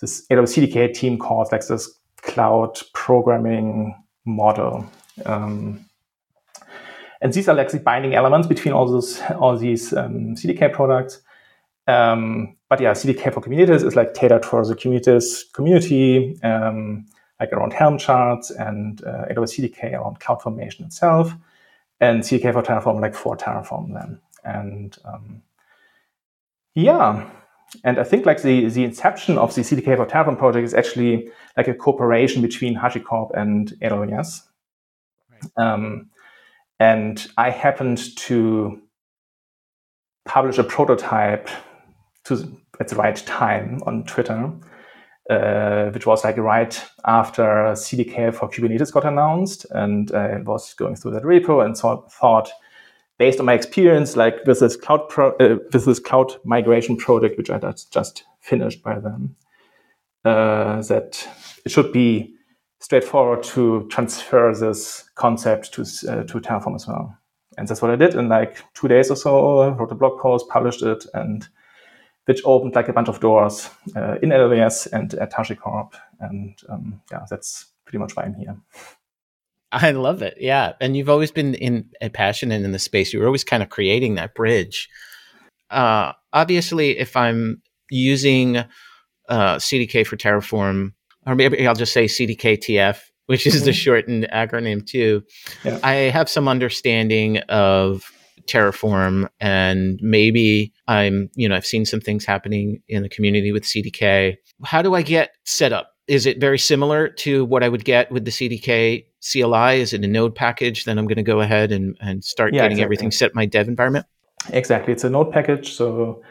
this 0.00 0.26
AWS 0.26 0.68
CDK 0.68 0.92
team 0.92 1.18
calls 1.18 1.50
like 1.50 1.66
this 1.66 1.98
cloud 2.18 2.78
programming 2.92 3.94
model. 4.26 4.86
Um, 5.24 5.86
and 7.22 7.32
these 7.32 7.48
are 7.48 7.54
like 7.54 7.70
the 7.70 7.80
binding 7.80 8.14
elements 8.14 8.46
between 8.46 8.74
all 8.74 8.86
those 8.86 9.20
all 9.40 9.56
these 9.56 9.94
um, 9.94 10.34
CDK 10.34 10.70
products. 10.72 11.22
Um, 11.86 12.56
but 12.68 12.80
yeah, 12.80 12.92
CDK 12.92 13.32
for 13.32 13.40
Kubernetes 13.40 13.84
is 13.84 13.96
like 13.96 14.14
tailored 14.14 14.44
for 14.44 14.64
the 14.66 14.74
Kubernetes 14.74 15.52
community, 15.52 16.40
um, 16.42 17.06
like 17.40 17.52
around 17.52 17.72
Helm 17.72 17.98
charts 17.98 18.50
and 18.50 19.04
uh, 19.04 19.26
AWS 19.30 19.60
CDK 19.60 19.92
around 19.92 20.20
CloudFormation 20.20 20.86
itself, 20.86 21.32
and 22.00 22.22
CDK 22.22 22.52
for 22.52 22.62
Terraform 22.62 23.00
like 23.00 23.14
for 23.14 23.36
Terraform 23.36 23.94
then. 23.94 24.20
And 24.44 24.96
um, 25.04 25.42
yeah, 26.74 27.28
and 27.82 27.98
I 27.98 28.04
think 28.04 28.24
like 28.24 28.42
the, 28.42 28.68
the 28.68 28.84
inception 28.84 29.36
of 29.36 29.54
the 29.54 29.62
CDK 29.62 29.96
for 29.96 30.06
Terraform 30.06 30.38
project 30.38 30.64
is 30.64 30.74
actually 30.74 31.28
like 31.56 31.68
a 31.68 31.74
cooperation 31.74 32.40
between 32.40 32.76
HashiCorp 32.76 33.30
and 33.36 33.72
AWS. 33.82 34.42
Right. 35.30 35.50
Um, 35.56 36.10
and 36.78 37.26
I 37.36 37.50
happened 37.50 38.16
to 38.16 38.80
publish 40.24 40.58
a 40.58 40.64
prototype 40.64 41.48
to 42.24 42.56
at 42.80 42.88
the 42.88 42.96
right 42.96 43.16
time 43.26 43.82
on 43.86 44.04
Twitter, 44.04 44.50
uh, 45.30 45.90
which 45.90 46.06
was 46.06 46.24
like 46.24 46.36
right 46.36 46.82
after 47.04 47.44
CDK 47.74 48.34
for 48.34 48.48
Kubernetes 48.48 48.92
got 48.92 49.04
announced, 49.04 49.66
and 49.70 50.10
I 50.12 50.38
was 50.38 50.74
going 50.74 50.96
through 50.96 51.12
that 51.12 51.22
repo 51.22 51.64
and 51.64 51.76
so 51.76 52.06
thought, 52.10 52.50
based 53.18 53.40
on 53.40 53.46
my 53.46 53.54
experience, 53.54 54.16
like 54.16 54.44
with 54.46 54.60
this 54.60 54.76
cloud 54.76 55.08
pro, 55.08 55.30
uh, 55.36 55.58
with 55.72 55.84
this 55.84 55.98
cloud 55.98 56.32
migration 56.44 56.96
project, 56.96 57.38
which 57.38 57.50
I 57.50 57.58
just 57.90 58.24
finished 58.40 58.82
by 58.82 58.98
then, 58.98 59.34
uh, 60.24 60.82
that 60.82 61.26
it 61.64 61.70
should 61.70 61.92
be 61.92 62.34
straightforward 62.80 63.42
to 63.42 63.86
transfer 63.90 64.54
this 64.54 65.08
concept 65.14 65.72
to 65.74 65.82
uh, 65.82 66.24
to 66.24 66.40
Terraform 66.40 66.74
as 66.74 66.86
well. 66.86 67.16
And 67.56 67.68
that's 67.68 67.80
what 67.80 67.92
I 67.92 67.96
did 67.96 68.14
in 68.14 68.28
like 68.28 68.62
two 68.74 68.88
days 68.88 69.10
or 69.10 69.16
so. 69.16 69.70
Wrote 69.70 69.92
a 69.92 69.94
blog 69.94 70.20
post, 70.20 70.48
published 70.48 70.82
it, 70.82 71.06
and 71.14 71.48
which 72.26 72.40
opened 72.44 72.74
like 72.74 72.88
a 72.88 72.92
bunch 72.92 73.08
of 73.08 73.20
doors 73.20 73.68
uh, 73.96 74.16
in 74.22 74.30
AWS 74.30 74.92
and 74.92 75.14
at 75.14 75.32
HashiCorp. 75.32 75.92
And 76.20 76.58
um, 76.68 77.00
yeah, 77.10 77.26
that's 77.28 77.66
pretty 77.84 77.98
much 77.98 78.16
why 78.16 78.24
I'm 78.24 78.34
here. 78.34 78.56
I 79.72 79.90
love 79.90 80.22
it. 80.22 80.36
Yeah. 80.38 80.72
And 80.80 80.96
you've 80.96 81.08
always 81.08 81.32
been 81.32 81.54
in 81.54 81.90
a 82.00 82.08
passionate 82.08 82.62
in 82.62 82.72
the 82.72 82.78
space. 82.78 83.12
You 83.12 83.20
were 83.20 83.26
always 83.26 83.44
kind 83.44 83.62
of 83.62 83.70
creating 83.70 84.14
that 84.14 84.34
bridge. 84.34 84.88
Uh, 85.70 86.12
obviously, 86.32 86.98
if 86.98 87.16
I'm 87.16 87.60
using 87.90 88.58
uh, 88.58 88.66
CDK 89.56 90.06
for 90.06 90.16
Terraform, 90.16 90.92
or 91.26 91.34
maybe 91.34 91.66
I'll 91.66 91.74
just 91.74 91.92
say 91.92 92.04
CDKTF, 92.04 93.00
which 93.26 93.46
is 93.46 93.56
mm-hmm. 93.56 93.64
the 93.64 93.72
shortened 93.72 94.28
acronym 94.32 94.86
too, 94.86 95.22
yeah. 95.64 95.80
I 95.82 95.94
have 95.94 96.28
some 96.28 96.46
understanding 96.46 97.38
of 97.48 98.04
Terraform 98.46 99.28
and 99.40 99.98
maybe 100.02 100.72
I'm, 100.86 101.30
you 101.34 101.48
know, 101.48 101.56
I've 101.56 101.66
seen 101.66 101.84
some 101.84 102.00
things 102.00 102.24
happening 102.24 102.82
in 102.88 103.02
the 103.02 103.08
community 103.08 103.52
with 103.52 103.64
CDK. 103.64 104.36
How 104.64 104.82
do 104.82 104.94
I 104.94 105.02
get 105.02 105.30
set 105.44 105.72
up? 105.72 105.90
Is 106.06 106.26
it 106.26 106.38
very 106.38 106.58
similar 106.58 107.08
to 107.08 107.44
what 107.46 107.62
I 107.62 107.68
would 107.68 107.84
get 107.84 108.12
with 108.12 108.24
the 108.26 108.30
CDK 108.30 109.06
CLI? 109.32 109.80
Is 109.80 109.94
it 109.94 110.04
a 110.04 110.06
node 110.06 110.34
package? 110.34 110.84
Then 110.84 110.98
I'm 110.98 111.06
going 111.06 111.16
to 111.16 111.22
go 111.22 111.40
ahead 111.40 111.72
and, 111.72 111.96
and 112.00 112.22
start 112.22 112.52
yeah, 112.52 112.62
getting 112.62 112.72
exactly. 112.72 112.84
everything 112.84 113.10
set 113.10 113.30
in 113.30 113.36
my 113.36 113.46
dev 113.46 113.68
environment? 113.68 114.06
Exactly. 114.50 114.92
It's 114.92 115.04
a 115.04 115.10
node 115.10 115.32
package. 115.32 115.72
So 115.72 116.22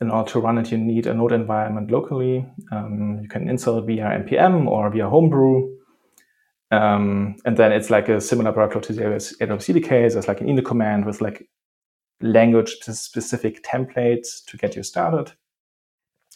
in 0.00 0.10
order 0.10 0.30
to 0.30 0.40
run 0.40 0.58
it, 0.58 0.70
you 0.70 0.78
need 0.78 1.06
a 1.06 1.14
node 1.14 1.32
environment 1.32 1.90
locally. 1.90 2.46
Um, 2.70 3.18
you 3.22 3.28
can 3.28 3.48
install 3.48 3.80
via 3.82 4.04
npm 4.04 4.66
or 4.66 4.90
via 4.90 5.08
Homebrew. 5.08 5.76
Um, 6.70 7.34
and 7.44 7.56
then 7.56 7.72
it's 7.72 7.90
like 7.90 8.08
a 8.08 8.20
similar 8.20 8.52
workload 8.52 8.82
to 8.82 8.92
the 8.92 9.02
AWS 9.02 9.34
CDK. 9.40 10.12
There's 10.12 10.28
like 10.28 10.40
an 10.40 10.46
init 10.46 10.64
command 10.64 11.04
with 11.04 11.20
like 11.20 11.48
language 12.20 12.76
specific 12.82 13.64
templates 13.64 14.44
to 14.46 14.56
get 14.56 14.76
you 14.76 14.82
started, 14.82 15.32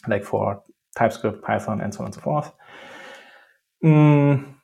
like 0.07 0.23
for 0.23 0.61
TypeScript, 0.97 1.43
Python, 1.43 1.81
and 1.81 1.93
so 1.93 1.99
on 2.01 2.05
and 2.05 2.15
so 2.15 2.21
forth. 2.21 2.51
Mm, 3.83 4.55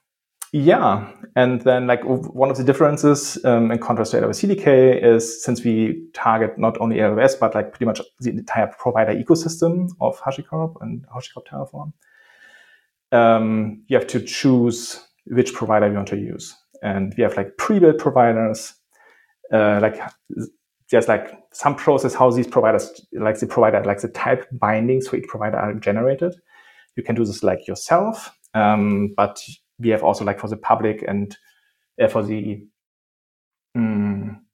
yeah, 0.54 1.10
and 1.36 1.62
then 1.62 1.88
like 1.88 2.04
one 2.04 2.50
of 2.50 2.58
the 2.58 2.64
differences 2.64 3.44
um, 3.46 3.72
in 3.72 3.80
contrast 3.80 4.12
to 4.12 4.22
AWS 4.22 4.44
CDK 4.44 5.02
is 5.02 5.44
since 5.44 5.64
we 5.64 6.08
target 6.14 6.58
not 6.58 6.80
only 6.82 6.98
AWS 6.98 7.40
but 7.40 7.56
like 7.56 7.72
pretty 7.72 7.86
much 7.86 8.02
the 8.20 8.32
entire 8.32 8.68
provider 8.68 9.14
ecosystem 9.14 9.90
of 10.02 10.20
HashiCorp 10.20 10.76
and 10.82 11.06
HashiCorp 11.08 11.46
Terraform, 11.48 11.94
um, 13.12 13.84
you 13.88 13.98
have 13.98 14.08
to 14.08 14.20
choose 14.20 15.00
which 15.28 15.54
provider 15.54 15.88
you 15.88 15.96
want 15.96 16.08
to 16.10 16.18
use. 16.18 16.56
And 16.84 17.14
we 17.16 17.24
have 17.24 17.38
like 17.38 17.58
pre-built 17.58 18.00
providers, 18.00 18.74
uh, 19.54 19.80
like 19.82 20.02
there's 20.92 21.08
like 21.08 21.34
some 21.54 21.76
process 21.76 22.14
how 22.14 22.30
these 22.30 22.48
providers, 22.48 23.02
like 23.14 23.40
the 23.40 23.48
provider, 23.48 23.84
like 23.84 24.02
the 24.02 24.10
type 24.10 24.46
bindings 24.52 25.08
for 25.08 25.16
each 25.16 25.28
provider 25.28 25.58
are 25.58 25.74
generated. 25.74 26.36
You 26.98 27.04
can 27.04 27.16
do 27.16 27.26
this 27.26 27.44
like 27.44 27.66
yourself, 27.68 28.38
um, 28.54 29.14
but 29.16 29.42
we 29.80 29.90
have 29.90 30.04
also 30.04 30.26
like 30.26 30.40
for 30.40 30.50
the 30.50 30.58
public 30.58 31.04
and 31.08 31.36
uh, 32.02 32.08
for 32.08 32.24
the 32.24 32.68
um, 33.74 34.46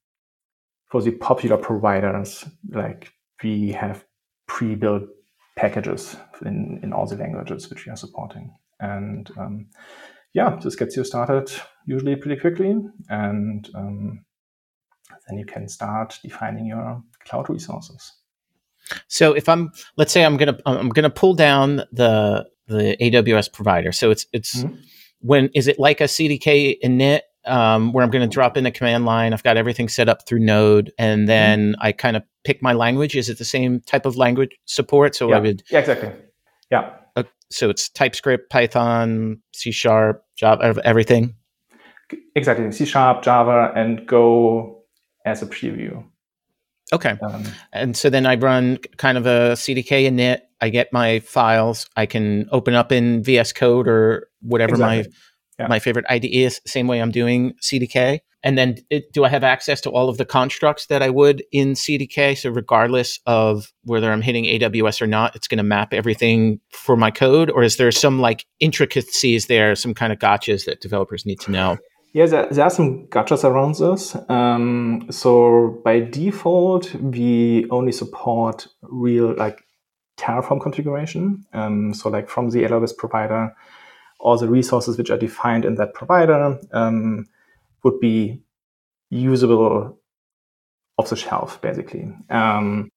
for 0.89 1.01
the 1.01 1.11
popular 1.11 1.57
providers, 1.57 2.45
like 2.69 3.11
we 3.43 3.71
have 3.71 4.05
pre-built 4.47 5.03
packages 5.57 6.15
in, 6.45 6.79
in 6.83 6.93
all 6.93 7.07
the 7.07 7.17
languages 7.17 7.69
which 7.69 7.85
we 7.85 7.91
are 7.91 7.97
supporting. 7.97 8.55
And 8.79 9.29
um, 9.37 9.67
yeah, 10.33 10.57
this 10.63 10.75
gets 10.75 10.95
you 10.95 11.03
started 11.03 11.51
usually 11.85 12.15
pretty 12.15 12.39
quickly. 12.39 12.75
And 13.09 13.67
um, 13.75 14.25
then 15.27 15.37
you 15.37 15.45
can 15.45 15.67
start 15.67 16.19
defining 16.23 16.65
your 16.65 17.01
cloud 17.25 17.49
resources. 17.49 18.13
So 19.07 19.33
if 19.33 19.49
I'm, 19.49 19.71
let's 19.97 20.11
say 20.11 20.23
I'm 20.23 20.37
gonna 20.37 20.57
I'm 20.65 20.89
gonna 20.89 21.09
pull 21.09 21.33
down 21.33 21.83
the 21.91 22.47
the 22.67 22.97
AWS 23.01 23.51
provider. 23.51 23.91
So 23.91 24.11
it's 24.11 24.25
it's 24.33 24.63
mm-hmm. 24.63 24.75
when 25.19 25.49
is 25.53 25.67
it 25.67 25.79
like 25.79 26.01
a 26.01 26.05
CDK 26.05 26.77
init 26.83 27.21
um, 27.45 27.93
where 27.93 28.03
I'm 28.03 28.11
going 28.11 28.27
to 28.27 28.33
drop 28.33 28.57
in 28.57 28.65
a 28.65 28.71
command 28.71 29.05
line? 29.05 29.33
I've 29.33 29.43
got 29.43 29.57
everything 29.57 29.89
set 29.89 30.09
up 30.09 30.27
through 30.27 30.39
Node, 30.39 30.91
and 30.97 31.21
mm-hmm. 31.21 31.27
then 31.27 31.71
mm-hmm. 31.71 31.81
I 31.81 31.91
kind 31.91 32.17
of 32.17 32.23
pick 32.43 32.61
my 32.61 32.73
language. 32.73 33.15
Is 33.15 33.29
it 33.29 33.37
the 33.37 33.45
same 33.45 33.81
type 33.81 34.05
of 34.05 34.17
language 34.17 34.51
support? 34.65 35.15
So 35.15 35.29
yeah. 35.29 35.37
I 35.37 35.39
would 35.39 35.63
yeah 35.71 35.79
exactly 35.79 36.11
yeah. 36.69 36.93
Uh, 37.15 37.23
so 37.49 37.69
it's 37.69 37.89
TypeScript, 37.89 38.49
Python, 38.49 39.41
C 39.53 39.71
Sharp, 39.71 40.23
Java, 40.35 40.79
everything. 40.83 41.35
Exactly, 42.35 42.71
C 42.71 42.85
Sharp, 42.85 43.23
Java, 43.23 43.71
and 43.75 44.05
Go 44.05 44.76
as 45.27 45.41
a 45.41 45.45
preview. 45.45 46.03
Okay. 46.93 47.17
Um, 47.21 47.43
and 47.73 47.97
so 47.97 48.09
then 48.09 48.25
I 48.25 48.35
run 48.35 48.79
kind 48.97 49.17
of 49.17 49.25
a 49.25 49.53
CDK 49.53 50.09
init. 50.09 50.39
I 50.61 50.69
get 50.69 50.93
my 50.93 51.19
files. 51.19 51.87
I 51.97 52.05
can 52.05 52.47
open 52.51 52.73
up 52.73 52.91
in 52.91 53.23
VS 53.23 53.53
Code 53.53 53.87
or 53.87 54.29
whatever 54.41 54.75
exactly. 54.75 54.97
my 54.97 55.05
yeah. 55.59 55.67
my 55.67 55.79
favorite 55.79 56.05
IDE 56.09 56.25
is. 56.25 56.61
Same 56.65 56.87
way 56.87 57.01
I'm 57.01 57.11
doing 57.11 57.53
CDK. 57.61 58.19
And 58.43 58.57
then 58.57 58.77
it, 58.89 59.11
do 59.11 59.25
I 59.25 59.29
have 59.29 59.43
access 59.43 59.81
to 59.81 59.89
all 59.89 60.09
of 60.09 60.17
the 60.17 60.25
constructs 60.25 60.85
that 60.85 61.01
I 61.01 61.09
would 61.09 61.43
in 61.51 61.73
CDK? 61.73 62.37
So 62.37 62.49
regardless 62.49 63.19
of 63.25 63.73
whether 63.83 64.11
I'm 64.11 64.21
hitting 64.21 64.45
AWS 64.45 65.01
or 65.01 65.07
not, 65.07 65.35
it's 65.35 65.47
going 65.47 65.57
to 65.57 65.63
map 65.63 65.93
everything 65.93 66.61
for 66.71 66.95
my 66.95 67.11
code. 67.11 67.49
Or 67.49 67.63
is 67.63 67.77
there 67.77 67.91
some 67.91 68.21
like 68.21 68.45
intricacies 68.59 69.47
there, 69.47 69.75
some 69.75 69.93
kind 69.93 70.13
of 70.13 70.19
gotchas 70.19 70.65
that 70.65 70.81
developers 70.81 71.25
need 71.25 71.39
to 71.41 71.51
know? 71.51 71.77
Yeah, 72.13 72.25
there, 72.25 72.47
there, 72.49 72.65
are 72.65 72.69
some 72.69 73.07
gotchas 73.07 73.43
around 73.43 73.75
this. 73.75 74.15
Um, 74.29 75.07
so 75.11 75.81
by 75.83 75.99
default, 75.99 76.95
we 76.95 77.67
only 77.69 77.91
support 77.91 78.67
real 78.81 79.35
like 79.35 79.63
Terraform 80.17 80.61
configuration. 80.61 81.45
Um, 81.53 81.93
so, 81.93 82.09
like 82.09 82.27
from 82.27 82.49
the 82.49 82.63
AWS 82.63 82.97
provider, 82.97 83.55
all 84.19 84.37
the 84.37 84.47
resources 84.47 84.97
which 84.97 85.11
are 85.11 85.17
defined 85.17 85.63
in 85.63 85.75
that 85.75 85.93
provider 85.93 86.59
um, 86.73 87.27
would 87.83 87.99
be 87.99 88.41
usable 89.09 89.99
off 90.97 91.09
the 91.09 91.15
shelf, 91.15 91.61
basically. 91.61 92.11
Um, 92.29 92.89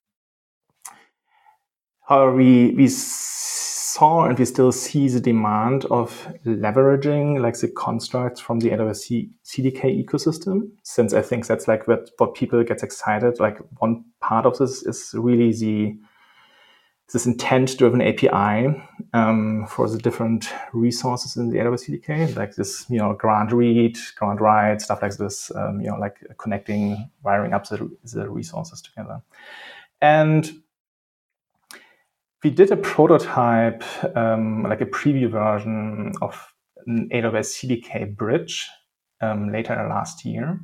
however, 2.11 2.35
we, 2.35 2.73
we 2.73 2.88
saw 2.88 4.25
and 4.25 4.37
we 4.37 4.45
still 4.45 4.73
see 4.73 5.09
the 5.09 5.21
demand 5.21 5.85
of 5.87 6.29
leveraging 6.45 7.40
like 7.40 7.59
the 7.59 7.69
constructs 7.69 8.40
from 8.40 8.59
the 8.59 8.71
AWS 8.71 9.31
CDK 9.45 10.05
ecosystem, 10.05 10.71
since 10.83 11.14
I 11.14 11.23
think 11.23 11.47
that's 11.47 11.69
like 11.69 11.87
what, 11.87 12.11
what 12.19 12.35
people 12.35 12.62
get 12.64 12.83
excited. 12.83 13.38
Like 13.38 13.59
one 13.79 14.05
part 14.21 14.45
of 14.45 14.59
this 14.59 14.83
is 14.83 15.12
really 15.14 15.52
the 15.52 15.97
this 17.12 17.26
intent-driven 17.26 18.00
API 18.00 18.81
um, 19.14 19.67
for 19.69 19.88
the 19.88 19.99
different 19.99 20.49
resources 20.73 21.37
in 21.37 21.50
the 21.50 21.59
AWS 21.59 21.90
CDK, 21.90 22.37
like 22.37 22.55
this, 22.55 22.87
you 22.88 22.99
know, 22.99 23.14
grant 23.14 23.50
read, 23.50 23.99
grant 24.17 24.40
write, 24.40 24.81
stuff 24.81 25.02
like 25.02 25.17
this, 25.17 25.50
um, 25.57 25.81
you 25.81 25.88
know, 25.88 25.97
like 25.97 26.19
connecting, 26.38 27.11
wiring 27.25 27.52
up 27.52 27.69
the, 27.69 27.90
the 28.05 28.31
resources 28.31 28.81
together. 28.81 29.21
And 30.00 30.62
we 32.42 32.50
did 32.50 32.70
a 32.70 32.76
prototype, 32.76 33.85
um, 34.16 34.62
like 34.62 34.80
a 34.80 34.87
preview 34.87 35.30
version 35.30 36.12
of 36.23 36.52
an 36.87 37.09
AWS 37.12 37.82
CDK 37.82 38.16
bridge 38.16 38.66
um, 39.20 39.52
later 39.52 39.75
last 39.88 40.25
year 40.25 40.59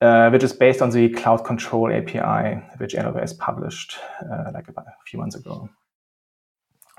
uh, 0.00 0.30
which 0.30 0.42
is 0.42 0.52
based 0.52 0.80
on 0.80 0.90
the 0.90 1.10
Cloud 1.10 1.44
Control 1.44 1.92
API, 1.92 2.62
which 2.78 2.94
AWS 2.94 3.38
published 3.38 3.98
uh, 4.22 4.50
like 4.54 4.68
about 4.68 4.86
a 4.86 5.04
few 5.06 5.18
months 5.18 5.36
ago. 5.36 5.68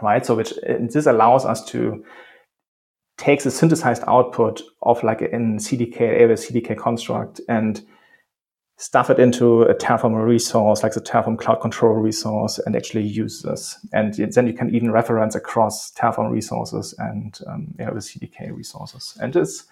Right, 0.02 0.26
so 0.26 0.36
which 0.36 0.54
this 0.64 1.06
allows 1.06 1.46
us 1.46 1.64
to 1.66 2.04
take 3.18 3.44
the 3.44 3.52
synthesized 3.52 4.04
output 4.08 4.62
of 4.82 5.04
like 5.04 5.22
in 5.22 5.58
CDK, 5.58 6.22
AWS 6.22 6.52
CDK 6.52 6.78
construct 6.78 7.40
and 7.48 7.86
stuff 8.82 9.12
it 9.12 9.20
into 9.20 9.62
a 9.62 9.76
Terraform 9.76 10.26
resource, 10.26 10.82
like 10.82 10.94
the 10.94 11.02
Terraform 11.02 11.38
Cloud 11.38 11.62
Control 11.62 11.94
resource, 11.94 12.60
and 12.66 12.76
actually 12.76 13.04
use 13.04 13.44
this. 13.44 13.78
And 13.94 14.16
then 14.16 14.48
you 14.48 14.54
can 14.54 14.74
even 14.74 14.92
reference 14.92 15.36
across 15.36 15.92
Terraform 15.92 16.32
resources 16.32 16.96
and 16.98 17.40
um, 17.46 17.76
AWS 17.78 18.18
CDK 18.18 18.52
resources. 18.52 19.16
And 19.22 19.36
it's 19.36 19.66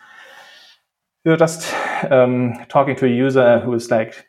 were 1.25 1.37
just 1.37 1.73
um, 2.11 2.53
talking 2.69 2.95
to 2.97 3.05
a 3.05 3.09
user 3.09 3.59
who 3.59 3.73
is 3.73 3.89
like 3.89 4.27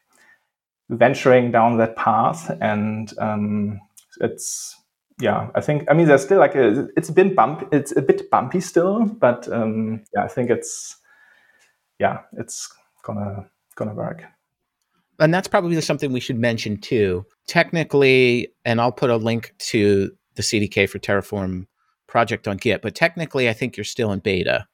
venturing 0.89 1.51
down 1.51 1.77
that 1.77 1.97
path, 1.97 2.51
and 2.63 3.13
um, 3.19 3.81
it's 4.23 4.77
yeah. 5.21 5.51
I 5.55 5.61
think 5.61 5.85
I 5.91 5.95
mean 5.95 6.07
there's 6.07 6.25
still 6.25 6.39
like 6.39 6.55
a 6.55 6.89
it's 6.97 7.11
been 7.11 7.35
bump 7.35 7.69
it's 7.71 7.95
a 7.95 8.03
bit 8.03 8.31
bumpy 8.31 8.61
still, 8.61 9.05
but 9.05 9.47
um, 9.53 10.05
yeah, 10.15 10.25
I 10.25 10.29
think 10.29 10.49
it's 10.49 10.97
yeah 11.99 12.21
it's 12.33 12.73
gonna 13.03 13.47
gonna 13.77 13.95
work. 13.95 14.25
And 15.21 15.35
that's 15.35 15.49
probably 15.49 15.81
something 15.83 16.13
we 16.13 16.21
should 16.21 16.39
mention 16.39 16.79
too. 16.79 17.27
Technically, 17.47 18.49
and 18.65 18.81
I'll 18.81 18.91
put 18.91 19.11
a 19.11 19.17
link 19.17 19.55
to 19.71 20.11
the 20.37 20.43
CDK 20.43 20.89
for 20.89 20.99
Terraform 20.99 21.67
project 22.07 22.49
on 22.49 22.57
Git, 22.57 22.83
but 22.83 22.95
technically, 22.95 23.49
I 23.49 23.53
think 23.53 23.77
you're 23.77 23.85
still 23.85 24.13
in 24.13 24.21
beta. 24.21 24.67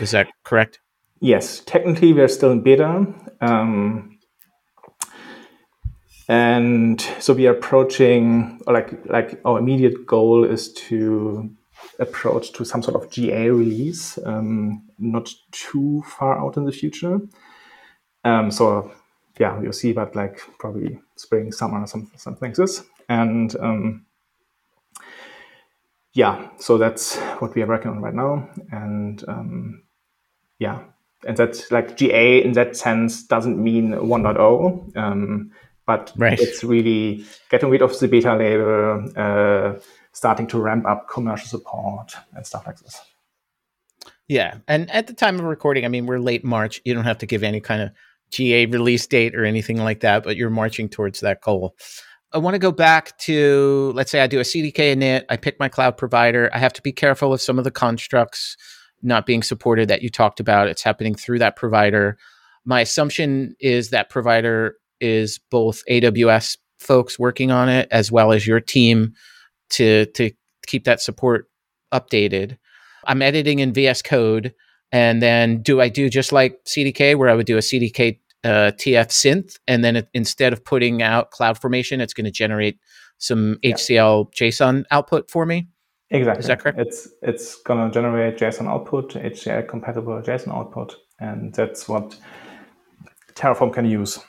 Is 0.00 0.10
that 0.10 0.28
correct? 0.44 0.80
Yes, 1.20 1.60
technically 1.64 2.12
we're 2.12 2.28
still 2.28 2.50
in 2.50 2.60
beta. 2.60 3.06
Um, 3.40 4.18
and 6.28 7.00
so 7.20 7.32
we 7.32 7.46
are 7.46 7.52
approaching 7.52 8.60
like 8.66 8.92
like 9.06 9.40
our 9.44 9.58
immediate 9.58 10.06
goal 10.06 10.44
is 10.44 10.72
to 10.72 11.48
approach 12.00 12.52
to 12.52 12.64
some 12.64 12.82
sort 12.82 13.02
of 13.02 13.10
GA 13.10 13.48
release, 13.50 14.18
um, 14.26 14.82
not 14.98 15.30
too 15.52 16.02
far 16.06 16.38
out 16.38 16.56
in 16.56 16.64
the 16.64 16.72
future. 16.72 17.20
Um, 18.24 18.50
so 18.50 18.90
yeah, 19.38 19.60
you'll 19.60 19.72
see 19.72 19.92
that 19.92 20.16
like 20.16 20.40
probably 20.58 20.98
spring, 21.16 21.52
summer, 21.52 21.86
some 21.86 22.10
something 22.16 22.50
like 22.50 22.56
this. 22.56 22.82
And 23.08 23.54
um, 23.60 24.06
yeah, 26.12 26.48
so 26.58 26.78
that's 26.78 27.16
what 27.38 27.54
we 27.54 27.62
are 27.62 27.66
working 27.66 27.90
on 27.90 28.00
right 28.00 28.14
now. 28.14 28.48
And 28.72 29.22
um, 29.28 29.82
yeah, 30.58 30.80
and 31.26 31.36
that 31.36 31.62
like 31.70 31.96
GA 31.96 32.42
in 32.42 32.52
that 32.52 32.76
sense 32.76 33.24
doesn't 33.24 33.62
mean 33.62 33.92
1.0, 33.92 34.96
um, 34.96 35.52
but 35.86 36.12
right. 36.16 36.40
it's 36.40 36.64
really 36.64 37.24
getting 37.50 37.70
rid 37.70 37.82
of 37.82 37.98
the 37.98 38.08
beta 38.08 38.34
label, 38.34 39.10
uh, 39.16 39.78
starting 40.12 40.46
to 40.48 40.58
ramp 40.58 40.86
up 40.86 41.08
commercial 41.08 41.48
support 41.48 42.14
and 42.34 42.46
stuff 42.46 42.66
like 42.66 42.78
this. 42.78 43.00
Yeah, 44.28 44.56
and 44.66 44.90
at 44.90 45.06
the 45.06 45.12
time 45.12 45.38
of 45.38 45.44
recording, 45.44 45.84
I 45.84 45.88
mean, 45.88 46.06
we're 46.06 46.18
late 46.18 46.44
March. 46.44 46.80
You 46.84 46.94
don't 46.94 47.04
have 47.04 47.18
to 47.18 47.26
give 47.26 47.44
any 47.44 47.60
kind 47.60 47.82
of 47.82 47.90
GA 48.30 48.66
release 48.66 49.06
date 49.06 49.34
or 49.34 49.44
anything 49.44 49.78
like 49.78 50.00
that, 50.00 50.24
but 50.24 50.36
you're 50.36 50.50
marching 50.50 50.88
towards 50.88 51.20
that 51.20 51.40
goal. 51.40 51.74
I 52.32 52.38
want 52.38 52.54
to 52.54 52.58
go 52.58 52.72
back 52.72 53.16
to, 53.20 53.92
let's 53.94 54.10
say 54.10 54.20
I 54.20 54.26
do 54.26 54.40
a 54.40 54.42
CDK 54.42 54.94
init, 54.94 55.24
I 55.30 55.36
pick 55.36 55.58
my 55.58 55.68
cloud 55.68 55.96
provider. 55.96 56.50
I 56.52 56.58
have 56.58 56.72
to 56.74 56.82
be 56.82 56.92
careful 56.92 57.32
of 57.32 57.40
some 57.40 57.58
of 57.58 57.64
the 57.64 57.70
constructs 57.70 58.56
not 59.02 59.26
being 59.26 59.42
supported 59.42 59.88
that 59.88 60.02
you 60.02 60.10
talked 60.10 60.40
about. 60.40 60.68
It's 60.68 60.82
happening 60.82 61.14
through 61.14 61.38
that 61.38 61.56
provider. 61.56 62.18
My 62.64 62.80
assumption 62.80 63.54
is 63.60 63.90
that 63.90 64.10
provider 64.10 64.76
is 65.00 65.38
both 65.50 65.82
AWS 65.88 66.58
folks 66.78 67.18
working 67.18 67.50
on 67.50 67.68
it 67.68 67.88
as 67.90 68.10
well 68.10 68.32
as 68.32 68.46
your 68.46 68.60
team 68.60 69.14
to 69.70 70.06
to 70.06 70.30
keep 70.66 70.84
that 70.84 71.00
support 71.00 71.48
updated. 71.92 72.58
I'm 73.06 73.22
editing 73.22 73.60
in 73.60 73.72
VS 73.72 74.02
Code, 74.02 74.52
and 74.92 75.22
then 75.22 75.62
do 75.62 75.80
I 75.80 75.88
do 75.88 76.08
just 76.08 76.32
like 76.32 76.64
CDK, 76.64 77.16
where 77.16 77.28
I 77.28 77.34
would 77.34 77.46
do 77.46 77.56
a 77.56 77.60
CDK 77.60 78.18
uh, 78.44 78.72
TF 78.72 79.08
synth, 79.08 79.58
and 79.66 79.84
then 79.84 79.96
it, 79.96 80.08
instead 80.14 80.52
of 80.52 80.64
putting 80.64 81.02
out 81.02 81.30
CloudFormation, 81.32 82.00
it's 82.00 82.14
going 82.14 82.26
to 82.26 82.30
generate 82.30 82.78
some 83.18 83.58
yeah. 83.62 83.74
HCL 83.74 84.32
JSON 84.34 84.84
output 84.90 85.30
for 85.30 85.46
me. 85.46 85.68
Exactly. 86.10 86.40
Is 86.40 86.46
that 86.46 86.60
correct? 86.60 86.78
It's 86.78 87.08
it's 87.22 87.56
gonna 87.62 87.90
generate 87.90 88.38
JSON 88.38 88.68
output, 88.68 89.14
HCL 89.14 89.68
compatible 89.68 90.22
JSON 90.22 90.54
output, 90.54 90.96
and 91.18 91.52
that's 91.52 91.88
what 91.88 92.16
Terraform 93.34 93.72
can 93.72 93.86
use 93.86 94.20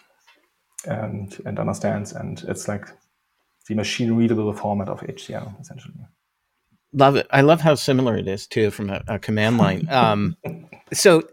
and 0.85 1.37
and 1.45 1.59
understands. 1.59 2.13
And 2.13 2.43
it's 2.47 2.67
like 2.67 2.87
the 3.67 3.75
machine 3.75 4.13
readable 4.13 4.53
format 4.53 4.89
of 4.89 5.01
HCL 5.01 5.61
essentially. 5.61 5.93
Love 6.93 7.15
it. 7.15 7.27
I 7.31 7.41
love 7.41 7.61
how 7.61 7.75
similar 7.75 8.17
it 8.17 8.27
is 8.27 8.47
too 8.47 8.71
from 8.71 8.89
a, 8.89 9.03
a 9.07 9.19
command 9.19 9.57
line. 9.57 9.87
Um, 9.89 10.37
so, 10.93 11.23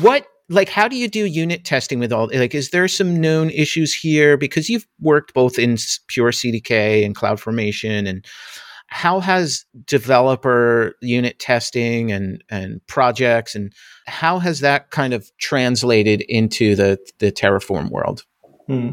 what 0.00 0.26
like 0.48 0.68
how 0.68 0.88
do 0.88 0.96
you 0.96 1.08
do 1.08 1.24
unit 1.24 1.64
testing 1.64 1.98
with 1.98 2.12
all 2.12 2.30
like 2.32 2.54
is 2.54 2.70
there 2.70 2.88
some 2.88 3.20
known 3.20 3.50
issues 3.50 3.92
here 3.92 4.36
because 4.36 4.70
you've 4.70 4.86
worked 5.00 5.34
both 5.34 5.58
in 5.58 5.76
pure 6.06 6.30
CDK 6.30 7.04
and 7.04 7.14
CloudFormation 7.14 8.08
and 8.08 8.24
how 8.88 9.20
has 9.20 9.66
developer 9.84 10.94
unit 11.02 11.38
testing 11.38 12.10
and 12.10 12.42
and 12.48 12.84
projects 12.86 13.54
and 13.54 13.72
how 14.06 14.38
has 14.38 14.60
that 14.60 14.90
kind 14.90 15.12
of 15.12 15.30
translated 15.38 16.22
into 16.22 16.74
the 16.74 16.98
the 17.18 17.30
Terraform 17.30 17.90
world? 17.90 18.24
Hmm. 18.66 18.90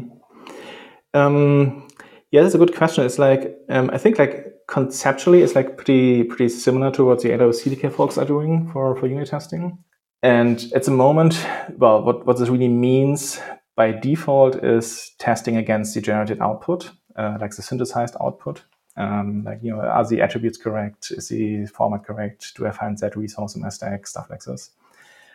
Um, 1.14 1.88
yeah, 2.30 2.42
that's 2.42 2.54
a 2.54 2.58
good 2.58 2.76
question. 2.76 3.06
It's 3.06 3.18
like 3.18 3.56
um, 3.70 3.88
I 3.90 3.96
think 3.96 4.18
like 4.18 4.46
conceptually, 4.66 5.42
it's 5.42 5.54
like 5.54 5.76
pretty 5.76 6.24
pretty 6.24 6.48
similar 6.48 6.90
to 6.92 7.04
what 7.04 7.22
the 7.22 7.30
AWS 7.30 7.64
CDK 7.64 7.92
folks 7.92 8.18
are 8.18 8.24
doing 8.24 8.68
for 8.72 8.96
for 8.96 9.06
unit 9.06 9.28
testing. 9.28 9.78
And 10.22 10.64
at 10.74 10.84
the 10.84 10.90
moment, 10.90 11.46
well, 11.76 12.02
what 12.02 12.26
what 12.26 12.38
this 12.38 12.48
really 12.48 12.68
means 12.68 13.40
by 13.76 13.92
default 13.92 14.64
is 14.64 15.12
testing 15.18 15.56
against 15.56 15.94
the 15.94 16.00
generated 16.00 16.40
output, 16.40 16.90
uh, 17.16 17.38
like 17.40 17.54
the 17.54 17.62
synthesized 17.62 18.16
output. 18.20 18.62
Um, 18.96 19.44
like, 19.44 19.58
you 19.62 19.70
know, 19.70 19.82
are 19.82 20.06
the 20.08 20.22
attributes 20.22 20.56
correct? 20.56 21.10
Is 21.10 21.28
the 21.28 21.66
format 21.66 22.04
correct? 22.04 22.56
Do 22.56 22.66
I 22.66 22.70
find 22.70 22.96
that 22.98 23.14
resource 23.14 23.54
in 23.54 23.60
my 23.60 23.68
stack? 23.68 24.06
Stuff 24.06 24.30
like 24.30 24.42
this. 24.42 24.70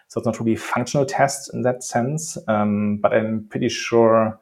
So 0.07 0.19
it's 0.19 0.25
not 0.25 0.39
really 0.39 0.55
functional 0.55 1.05
tests 1.05 1.53
in 1.53 1.61
that 1.61 1.83
sense, 1.83 2.37
um, 2.47 2.97
but 2.97 3.13
I'm 3.13 3.45
pretty 3.49 3.69
sure 3.69 4.39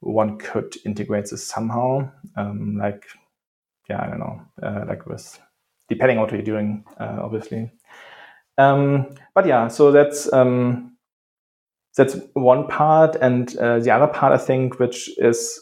one 0.00 0.38
could 0.38 0.76
integrate 0.84 1.30
this 1.30 1.44
somehow. 1.44 2.08
Um, 2.36 2.76
like, 2.76 3.06
yeah, 3.88 4.02
I 4.02 4.06
don't 4.08 4.18
know, 4.20 4.40
uh, 4.62 4.84
like 4.88 5.06
with 5.06 5.38
depending 5.88 6.18
on 6.18 6.24
what 6.24 6.32
you're 6.32 6.42
doing, 6.42 6.84
uh, 7.00 7.18
obviously. 7.22 7.70
Um, 8.58 9.14
but 9.34 9.46
yeah, 9.46 9.68
so 9.68 9.92
that's 9.92 10.32
um, 10.32 10.96
that's 11.96 12.16
one 12.34 12.66
part, 12.68 13.16
and 13.16 13.56
uh, 13.58 13.78
the 13.80 13.90
other 13.90 14.06
part 14.08 14.32
I 14.32 14.38
think, 14.38 14.78
which 14.78 15.10
is 15.18 15.60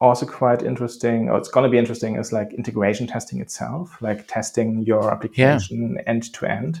also 0.00 0.26
quite 0.26 0.62
interesting, 0.62 1.28
or 1.28 1.38
it's 1.38 1.48
going 1.48 1.64
to 1.64 1.70
be 1.70 1.78
interesting, 1.78 2.16
is 2.16 2.32
like 2.32 2.52
integration 2.54 3.06
testing 3.06 3.40
itself, 3.40 4.00
like 4.00 4.26
testing 4.28 4.82
your 4.82 5.10
application 5.12 5.98
end 6.06 6.32
to 6.34 6.46
end. 6.46 6.80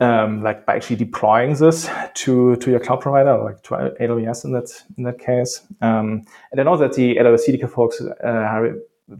um, 0.00 0.42
like 0.42 0.66
by 0.66 0.74
actually 0.76 0.96
deploying 0.96 1.54
this 1.54 1.88
to 2.14 2.56
to 2.56 2.70
your 2.70 2.80
cloud 2.80 3.00
provider, 3.00 3.38
like 3.42 3.62
to 3.62 3.94
AWS 4.00 4.44
in 4.44 4.52
that 4.52 4.82
in 4.98 5.04
that 5.04 5.18
case. 5.18 5.60
Um, 5.80 6.24
and 6.50 6.60
I 6.60 6.64
know 6.64 6.76
that 6.76 6.94
the 6.94 7.16
AWS 7.16 7.48
CDK 7.48 7.70
folks 7.70 8.00
uh, 8.00 8.26
are 8.26 8.74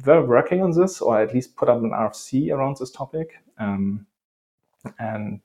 were 0.05 0.25
working 0.25 0.63
on 0.63 0.73
this, 0.73 1.01
or 1.01 1.21
at 1.21 1.35
least 1.35 1.57
put 1.57 1.69
up 1.69 1.79
an 1.79 1.91
RFC 1.91 2.51
around 2.53 2.77
this 2.79 2.91
topic. 2.91 3.35
Um, 3.59 4.07
and 4.99 5.41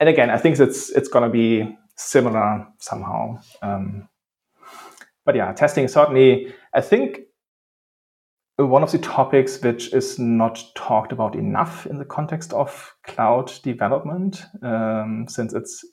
and 0.00 0.08
again, 0.08 0.30
I 0.30 0.38
think 0.38 0.58
it's 0.58 0.90
it's 0.90 1.08
going 1.08 1.24
to 1.24 1.30
be 1.30 1.76
similar 1.96 2.66
somehow. 2.78 3.40
Um, 3.62 4.08
but 5.24 5.34
yeah, 5.34 5.52
testing 5.52 5.88
certainly. 5.88 6.54
I 6.74 6.80
think 6.80 7.20
one 8.56 8.82
of 8.82 8.90
the 8.90 8.98
topics 8.98 9.60
which 9.62 9.92
is 9.92 10.18
not 10.18 10.62
talked 10.74 11.12
about 11.12 11.36
enough 11.36 11.86
in 11.86 11.98
the 11.98 12.04
context 12.04 12.52
of 12.52 12.94
cloud 13.04 13.52
development, 13.62 14.42
um, 14.62 15.26
since 15.28 15.52
it's 15.52 15.84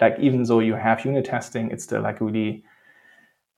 like 0.00 0.16
even 0.20 0.44
though 0.44 0.60
you 0.60 0.74
have 0.74 1.04
unit 1.04 1.24
testing, 1.24 1.70
it's 1.70 1.84
still 1.84 2.02
like 2.02 2.20
really 2.20 2.64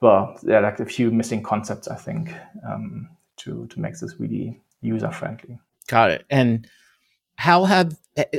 well, 0.01 0.38
there 0.43 0.59
are 0.59 0.62
like 0.62 0.81
a 0.81 0.85
few 0.85 1.11
missing 1.11 1.43
concepts, 1.43 1.88
I 1.88 1.97
think, 1.97 2.31
um, 2.69 3.09
to 3.38 3.66
to 3.66 3.81
make 3.81 3.99
this 3.99 4.14
really 4.18 4.61
user 4.81 5.11
friendly. 5.11 5.59
Got 5.88 6.11
it. 6.11 6.25
And 6.31 6.68
how 7.37 7.64
have 7.64 7.97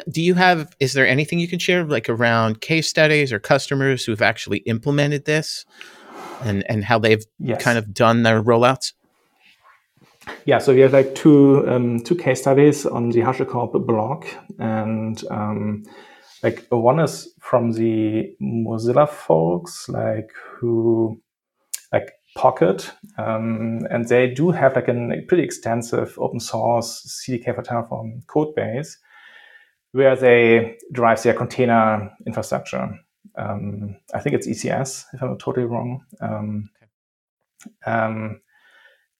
do 0.10 0.22
you 0.22 0.36
have 0.36 0.74
is 0.80 0.94
there 0.94 1.08
anything 1.08 1.40
you 1.40 1.48
can 1.48 1.60
share 1.60 1.84
like 1.84 2.10
around 2.10 2.62
case 2.62 2.88
studies 2.88 3.34
or 3.34 3.40
customers 3.40 4.06
who've 4.06 4.22
actually 4.22 4.60
implemented 4.60 5.26
this 5.26 5.66
and 6.42 6.64
and 6.70 6.84
how 6.84 7.00
they've 7.00 7.26
yes. 7.40 7.62
kind 7.62 7.78
of 7.78 7.94
done 7.94 8.24
their 8.24 8.42
rollouts? 8.42 8.94
Yeah, 10.46 10.58
so 10.58 10.74
we 10.74 10.82
have 10.82 10.94
like 10.94 11.14
two 11.16 11.68
um, 11.70 12.00
two 12.00 12.16
case 12.16 12.42
studies 12.42 12.86
on 12.86 13.10
the 13.10 13.20
HashiCorp 13.20 13.86
blog, 13.86 14.26
and 14.60 15.22
um, 15.30 15.84
like 16.42 16.66
one 16.70 17.00
is 17.00 17.34
from 17.40 17.74
the 17.74 18.36
Mozilla 18.42 19.08
folks, 19.08 19.88
like 19.90 20.32
who 20.58 21.22
Pocket, 22.36 22.92
um, 23.18 23.88
and 23.90 24.08
they 24.08 24.30
do 24.30 24.52
have 24.52 24.76
like 24.76 24.90
a 24.90 25.22
pretty 25.28 25.44
extensive 25.44 26.18
open 26.20 26.40
source 26.40 27.22
CDK 27.26 27.56
for 27.56 27.64
Terraform 27.64 28.28
code 28.28 28.54
base, 28.56 28.98
where 29.94 30.16
they 30.16 30.78
drive 30.92 31.24
their 31.24 31.34
container 31.34 32.12
infrastructure. 32.28 33.00
Um, 33.38 33.96
I 34.14 34.20
think 34.20 34.36
it's 34.36 34.48
ECS, 34.48 35.06
if 35.14 35.22
I'm 35.24 35.30
not 35.30 35.40
totally 35.40 35.66
wrong. 35.66 36.04
Um, 36.20 36.70
um 37.86 38.42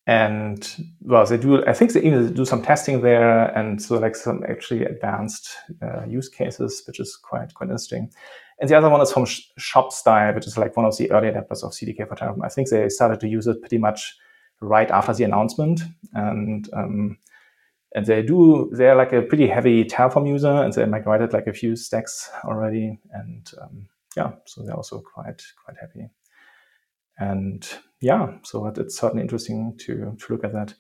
and 0.08 0.86
well, 1.02 1.26
they 1.26 1.38
do. 1.38 1.66
I 1.66 1.74
think 1.74 1.94
they 1.94 2.04
even 2.04 2.34
do 2.34 2.46
some 2.46 2.62
testing 2.62 3.02
there, 3.02 3.46
and 3.58 3.82
so 3.82 3.98
like 3.98 4.16
some 4.16 4.44
actually 4.48 4.84
advanced 4.84 5.56
uh, 5.82 6.06
use 6.06 6.30
cases, 6.30 6.84
which 6.86 7.00
is 7.00 7.16
quite 7.16 7.54
quite 7.56 7.70
interesting. 7.70 8.12
And 8.60 8.70
the 8.70 8.78
other 8.78 8.90
one 8.90 9.02
is 9.02 9.12
from 9.12 9.26
ShopStyle, 9.26 10.34
which 10.34 10.48
is 10.48 10.58
like 10.58 10.78
one 10.78 10.86
of 10.86 10.98
the 10.98 11.12
early 11.12 11.28
adapters 11.28 11.64
of 11.64 11.72
CDK 11.72 12.08
for 12.08 12.16
Terraform. 12.16 12.46
I 12.46 12.50
think 12.50 12.70
they 12.70 12.88
started 12.90 13.20
to 13.20 13.28
use 13.28 13.48
it 13.48 13.60
pretty 13.60 13.78
much 13.78 14.16
right 14.62 14.90
after 14.90 15.14
the 15.14 15.26
announcement, 15.26 15.82
and 16.14 16.70
um, 16.74 17.18
and 17.94 18.06
they 18.06 18.22
do. 18.22 18.70
They're 18.72 18.96
like 18.96 19.14
a 19.14 19.22
pretty 19.22 19.48
heavy 19.48 19.84
Terraform 19.84 20.28
user, 20.28 20.52
and 20.52 20.72
they 20.72 20.86
migrated 20.86 21.34
like 21.34 21.48
a 21.48 21.54
few 21.54 21.76
stacks 21.76 22.30
already, 22.46 22.98
and 23.12 23.52
um, 23.62 23.88
yeah, 24.16 24.32
so 24.46 24.64
they're 24.64 24.76
also 24.76 25.02
quite 25.02 25.42
quite 25.64 25.78
happy. 25.80 26.10
And 27.18 27.68
yeah, 28.02 28.38
so 28.44 28.68
it's 28.68 28.98
certainly 28.98 29.24
interesting 29.24 29.78
to 29.80 30.16
to 30.18 30.34
look 30.34 30.46
at 30.46 30.54
that. 30.54 30.74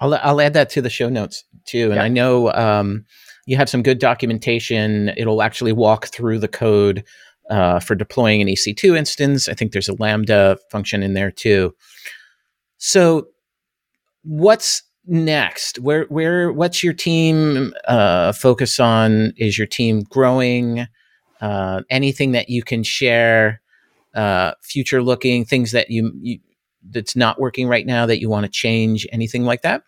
I'll 0.00 0.14
I'll 0.14 0.40
add 0.40 0.54
that 0.54 0.70
to 0.70 0.82
the 0.82 0.90
show 0.90 1.08
notes 1.08 1.44
too. 1.64 1.86
And 1.86 1.96
yeah. 1.96 2.02
I 2.02 2.08
know 2.08 2.52
um, 2.52 3.06
you 3.48 3.56
have 3.56 3.70
some 3.70 3.82
good 3.82 3.98
documentation. 3.98 5.08
It'll 5.16 5.40
actually 5.40 5.72
walk 5.72 6.08
through 6.08 6.38
the 6.38 6.48
code 6.48 7.02
uh, 7.48 7.80
for 7.80 7.94
deploying 7.94 8.42
an 8.42 8.46
EC2 8.46 8.94
instance. 8.94 9.48
I 9.48 9.54
think 9.54 9.72
there's 9.72 9.88
a 9.88 9.94
Lambda 9.94 10.58
function 10.70 11.02
in 11.02 11.14
there 11.14 11.30
too. 11.30 11.74
So, 12.76 13.28
what's 14.22 14.82
next? 15.06 15.78
Where 15.78 16.04
where 16.10 16.52
what's 16.52 16.84
your 16.84 16.92
team 16.92 17.72
uh, 17.86 18.32
focus 18.32 18.78
on? 18.78 19.32
Is 19.38 19.56
your 19.56 19.66
team 19.66 20.02
growing? 20.02 20.86
Uh, 21.40 21.80
anything 21.88 22.32
that 22.32 22.50
you 22.50 22.62
can 22.62 22.82
share 22.82 23.62
uh, 24.14 24.52
future 24.62 25.02
looking 25.02 25.46
things 25.46 25.72
that 25.72 25.88
you, 25.88 26.12
you 26.20 26.38
that's 26.90 27.16
not 27.16 27.40
working 27.40 27.66
right 27.66 27.86
now 27.86 28.04
that 28.04 28.20
you 28.20 28.28
want 28.28 28.44
to 28.44 28.50
change 28.50 29.06
anything 29.10 29.44
like 29.44 29.62
that 29.62 29.82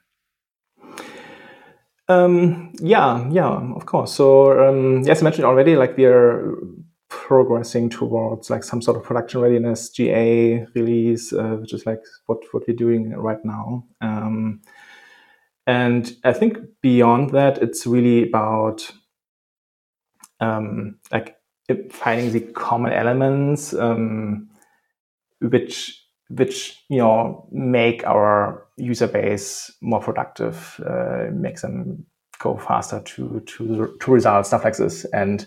um, 2.10 2.72
yeah 2.80 3.28
yeah 3.30 3.74
of 3.76 3.86
course. 3.86 4.12
So 4.12 4.68
um, 4.68 5.02
yes 5.04 5.20
i 5.20 5.24
mentioned 5.24 5.44
already 5.44 5.76
like 5.76 5.96
we 5.96 6.04
are 6.04 6.56
progressing 7.08 7.88
towards 7.90 8.50
like 8.50 8.64
some 8.64 8.80
sort 8.82 8.96
of 8.96 9.02
production 9.02 9.40
readiness 9.40 9.90
ga 9.96 10.64
release 10.74 11.32
uh, 11.32 11.56
which 11.60 11.72
is 11.74 11.86
like 11.86 12.00
what 12.26 12.38
what 12.52 12.62
we're 12.66 12.76
doing 12.76 13.10
right 13.16 13.44
now. 13.44 13.84
Um, 14.00 14.62
and 15.66 16.16
i 16.24 16.32
think 16.32 16.56
beyond 16.80 17.30
that 17.30 17.58
it's 17.58 17.86
really 17.86 18.26
about 18.28 18.90
um, 20.40 20.98
like 21.12 21.36
finding 21.90 22.32
the 22.32 22.40
common 22.40 22.92
elements 22.92 23.74
um, 23.74 24.48
which 25.40 26.02
which 26.30 26.82
you 26.88 26.98
know 26.98 27.46
make 27.52 28.06
our 28.06 28.66
user 28.80 29.06
base 29.06 29.72
more 29.80 30.00
productive, 30.00 30.80
uh, 30.86 31.26
makes 31.32 31.62
them 31.62 32.06
go 32.38 32.56
faster 32.56 33.00
to 33.00 33.40
to 33.40 33.96
to 34.00 34.10
results, 34.10 34.48
stuff 34.48 34.64
like 34.64 34.76
this, 34.76 35.04
and 35.06 35.46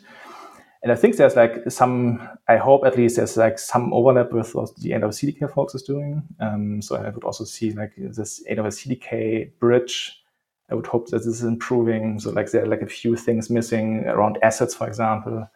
and 0.84 0.92
I 0.92 0.96
think 0.96 1.16
there's 1.16 1.38
like 1.38 1.72
some, 1.72 2.28
I 2.50 2.58
hope 2.58 2.86
at 2.86 2.98
least 2.98 3.16
there's 3.16 3.38
like 3.38 3.58
some 3.58 3.94
overlap 3.94 4.34
with 4.34 4.54
what 4.54 4.76
the 4.78 4.92
AWS 4.92 5.38
CDK 5.38 5.50
folks 5.50 5.74
is 5.74 5.82
doing. 5.82 6.24
Um, 6.42 6.82
so 6.82 6.98
I 6.98 7.10
would 7.10 7.24
also 7.24 7.46
see 7.46 7.72
like 7.72 7.94
this 7.96 8.44
AWS 8.52 8.86
CDK 8.86 9.58
bridge. 9.60 10.22
I 10.70 10.76
would 10.76 10.88
hope 10.88 11.08
that 11.10 11.20
this 11.20 11.28
is 11.28 11.44
improving. 11.44 12.20
So 12.20 12.32
like 12.32 12.52
there 12.52 12.64
are 12.64 12.68
like 12.68 12.82
a 12.82 12.88
few 12.88 13.16
things 13.16 13.50
missing 13.50 14.04
around 14.08 14.40
assets, 14.44 14.76
for 14.76 14.86
example 14.86 15.48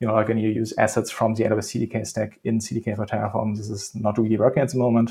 you 0.00 0.06
know, 0.06 0.14
like 0.14 0.28
when 0.28 0.38
you 0.38 0.50
use 0.50 0.72
assets 0.78 1.10
from 1.10 1.34
the 1.34 1.44
AWS 1.44 1.88
CDK 1.90 2.06
stack 2.06 2.38
in 2.44 2.58
CDK 2.58 2.96
for 2.96 3.06
Terraform, 3.06 3.56
this 3.56 3.68
is 3.68 3.94
not 3.94 4.18
really 4.18 4.36
working 4.36 4.62
at 4.62 4.70
the 4.70 4.78
moment. 4.78 5.10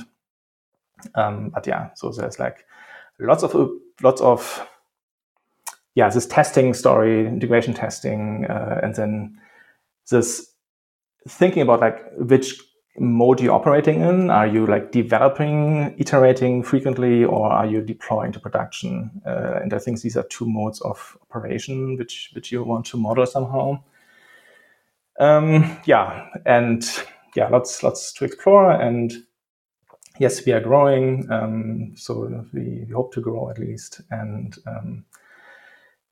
Um, 1.15 1.49
but 1.49 1.67
yeah, 1.67 1.89
so 1.95 2.11
there's 2.11 2.39
like 2.39 2.65
lots 3.19 3.43
of 3.43 3.71
lots 4.01 4.21
of 4.21 4.67
yeah, 5.95 6.09
this 6.09 6.27
testing 6.27 6.75
story, 6.75 7.25
integration 7.25 7.73
testing, 7.73 8.45
uh, 8.45 8.79
and 8.83 8.93
then 8.93 9.39
this 10.11 10.53
thinking 11.27 11.63
about 11.63 11.79
like 11.79 11.99
which 12.17 12.61
mode 12.99 13.41
you're 13.41 13.53
operating 13.53 14.01
in. 14.01 14.29
Are 14.29 14.45
you 14.45 14.67
like 14.67 14.91
developing, 14.91 15.95
iterating 15.97 16.61
frequently, 16.61 17.23
or 17.23 17.51
are 17.51 17.65
you 17.65 17.81
deploying 17.81 18.31
to 18.33 18.39
production? 18.39 19.09
Uh, 19.25 19.59
and 19.61 19.73
I 19.73 19.79
think 19.79 20.01
these 20.01 20.15
are 20.15 20.23
two 20.23 20.47
modes 20.47 20.81
of 20.81 21.17
operation 21.31 21.97
which 21.97 22.29
which 22.33 22.51
you 22.51 22.63
want 22.63 22.85
to 22.87 22.97
model 22.97 23.25
somehow. 23.25 23.79
Um, 25.19 25.79
yeah, 25.85 26.27
and 26.45 26.85
yeah, 27.35 27.47
lots 27.47 27.81
lots 27.81 28.13
to 28.13 28.25
explore. 28.25 28.71
And 28.71 29.13
yes, 30.19 30.45
we 30.45 30.51
are 30.51 30.59
growing, 30.59 31.29
um, 31.31 31.93
so 31.95 32.45
we, 32.53 32.85
we, 32.85 32.93
hope 32.93 33.13
to 33.13 33.21
grow 33.21 33.49
at 33.49 33.59
least. 33.59 34.01
And 34.11 34.55
um, 34.65 35.05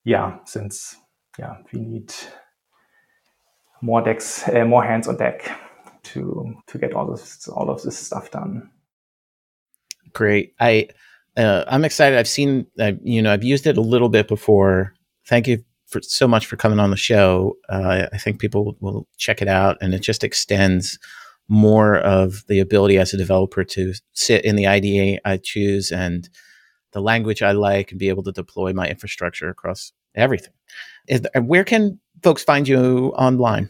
yeah, 0.04 0.38
since 0.46 0.96
yeah, 1.38 1.58
we 1.72 1.80
need 1.80 2.14
more 3.82 4.02
decks, 4.02 4.48
uh, 4.50 4.66
more 4.66 4.84
hands 4.84 5.08
on 5.08 5.18
deck 5.18 5.50
to 6.04 6.56
to 6.68 6.78
get 6.78 6.94
all 6.94 7.10
this 7.10 7.48
all 7.48 7.70
of 7.70 7.82
this 7.84 7.98
stuff 7.98 8.32
done. 8.32 8.70
Great, 10.14 10.54
I. 10.60 10.90
Uh, 11.38 11.66
I'm 11.68 11.84
excited. 11.84 12.18
I've 12.18 12.30
seen, 12.30 12.66
uh, 12.80 12.94
you 13.04 13.22
know, 13.22 13.34
I've 13.34 13.44
used 13.44 13.68
it 13.68 13.76
a 13.76 13.82
little 13.82 14.08
bit 14.08 14.30
before. 14.30 14.94
Thank 15.26 15.50
you 15.50 15.66
for 15.86 16.02
so 16.02 16.30
much 16.30 16.46
for 16.46 16.56
coming 16.56 16.80
on 16.80 16.92
the 16.92 16.96
show. 16.96 17.58
Uh, 17.68 18.08
I 18.14 18.18
think 18.18 18.40
people 18.40 18.78
will 18.80 19.06
check 19.18 19.42
it 19.42 19.50
out, 19.50 19.78
and 19.82 19.94
it 19.94 20.00
just 20.00 20.24
extends 20.24 20.98
more 21.48 21.98
of 21.98 22.44
the 22.48 22.60
ability 22.60 22.98
as 22.98 23.14
a 23.14 23.18
developer 23.18 23.64
to 23.64 23.94
sit 24.14 24.44
in 24.46 24.56
the 24.56 24.68
IDE 24.68 25.20
I 25.26 25.38
choose 25.38 25.92
and 25.92 26.28
the 26.92 27.02
language 27.02 27.42
I 27.42 27.52
like 27.52 27.92
and 27.92 28.00
be 28.00 28.10
able 28.10 28.24
to 28.24 28.32
deploy 28.32 28.74
my 28.74 28.88
infrastructure 28.88 29.50
across 29.50 29.92
everything. 30.16 30.54
Where 31.36 31.64
can 31.64 32.00
folks 32.24 32.44
find 32.44 32.68
you 32.68 33.14
online? 33.18 33.70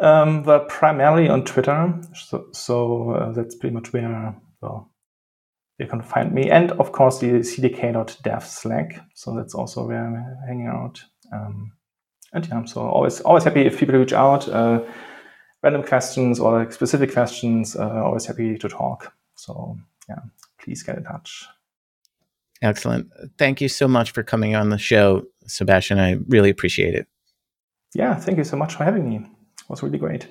Um, 0.00 0.44
but 0.44 0.68
primarily 0.68 1.28
on 1.28 1.44
Twitter. 1.44 2.00
So, 2.14 2.46
so 2.52 3.10
uh, 3.10 3.32
that's 3.32 3.56
pretty 3.56 3.74
much 3.74 3.92
where 3.92 4.34
well 4.62 4.90
you 5.78 5.86
can 5.86 6.02
find 6.02 6.32
me. 6.32 6.50
And 6.50 6.72
of 6.72 6.92
course, 6.92 7.18
the 7.18 7.26
cdk.dev 7.26 8.44
Slack. 8.44 9.00
So 9.14 9.34
that's 9.34 9.54
also 9.54 9.86
where 9.86 10.04
I'm 10.04 10.36
hanging 10.46 10.66
out. 10.66 11.02
Um, 11.32 11.72
and 12.32 12.46
yeah, 12.46 12.56
I'm 12.56 12.66
so 12.66 12.82
always 12.82 13.20
always 13.22 13.44
happy 13.44 13.62
if 13.62 13.78
people 13.78 13.96
reach 13.96 14.12
out, 14.12 14.48
uh, 14.48 14.82
random 15.62 15.82
questions 15.82 16.40
or 16.40 16.58
like 16.58 16.72
specific 16.72 17.12
questions. 17.12 17.76
Uh, 17.76 18.02
always 18.04 18.26
happy 18.26 18.56
to 18.58 18.68
talk. 18.68 19.12
So 19.34 19.76
yeah, 20.08 20.20
please 20.60 20.82
get 20.82 20.96
in 20.96 21.04
touch. 21.04 21.46
Excellent. 22.60 23.08
Thank 23.38 23.60
you 23.60 23.68
so 23.68 23.86
much 23.86 24.10
for 24.10 24.22
coming 24.22 24.56
on 24.56 24.70
the 24.70 24.78
show. 24.78 25.24
Sebastian. 25.46 25.98
I 25.98 26.18
really 26.28 26.50
appreciate 26.50 26.94
it. 26.94 27.06
Yeah, 27.94 28.14
thank 28.14 28.38
you 28.38 28.44
so 28.44 28.56
much 28.56 28.74
for 28.74 28.84
having 28.84 29.08
me. 29.08 29.16
It 29.16 29.70
was 29.70 29.82
really 29.82 29.98
great. 29.98 30.26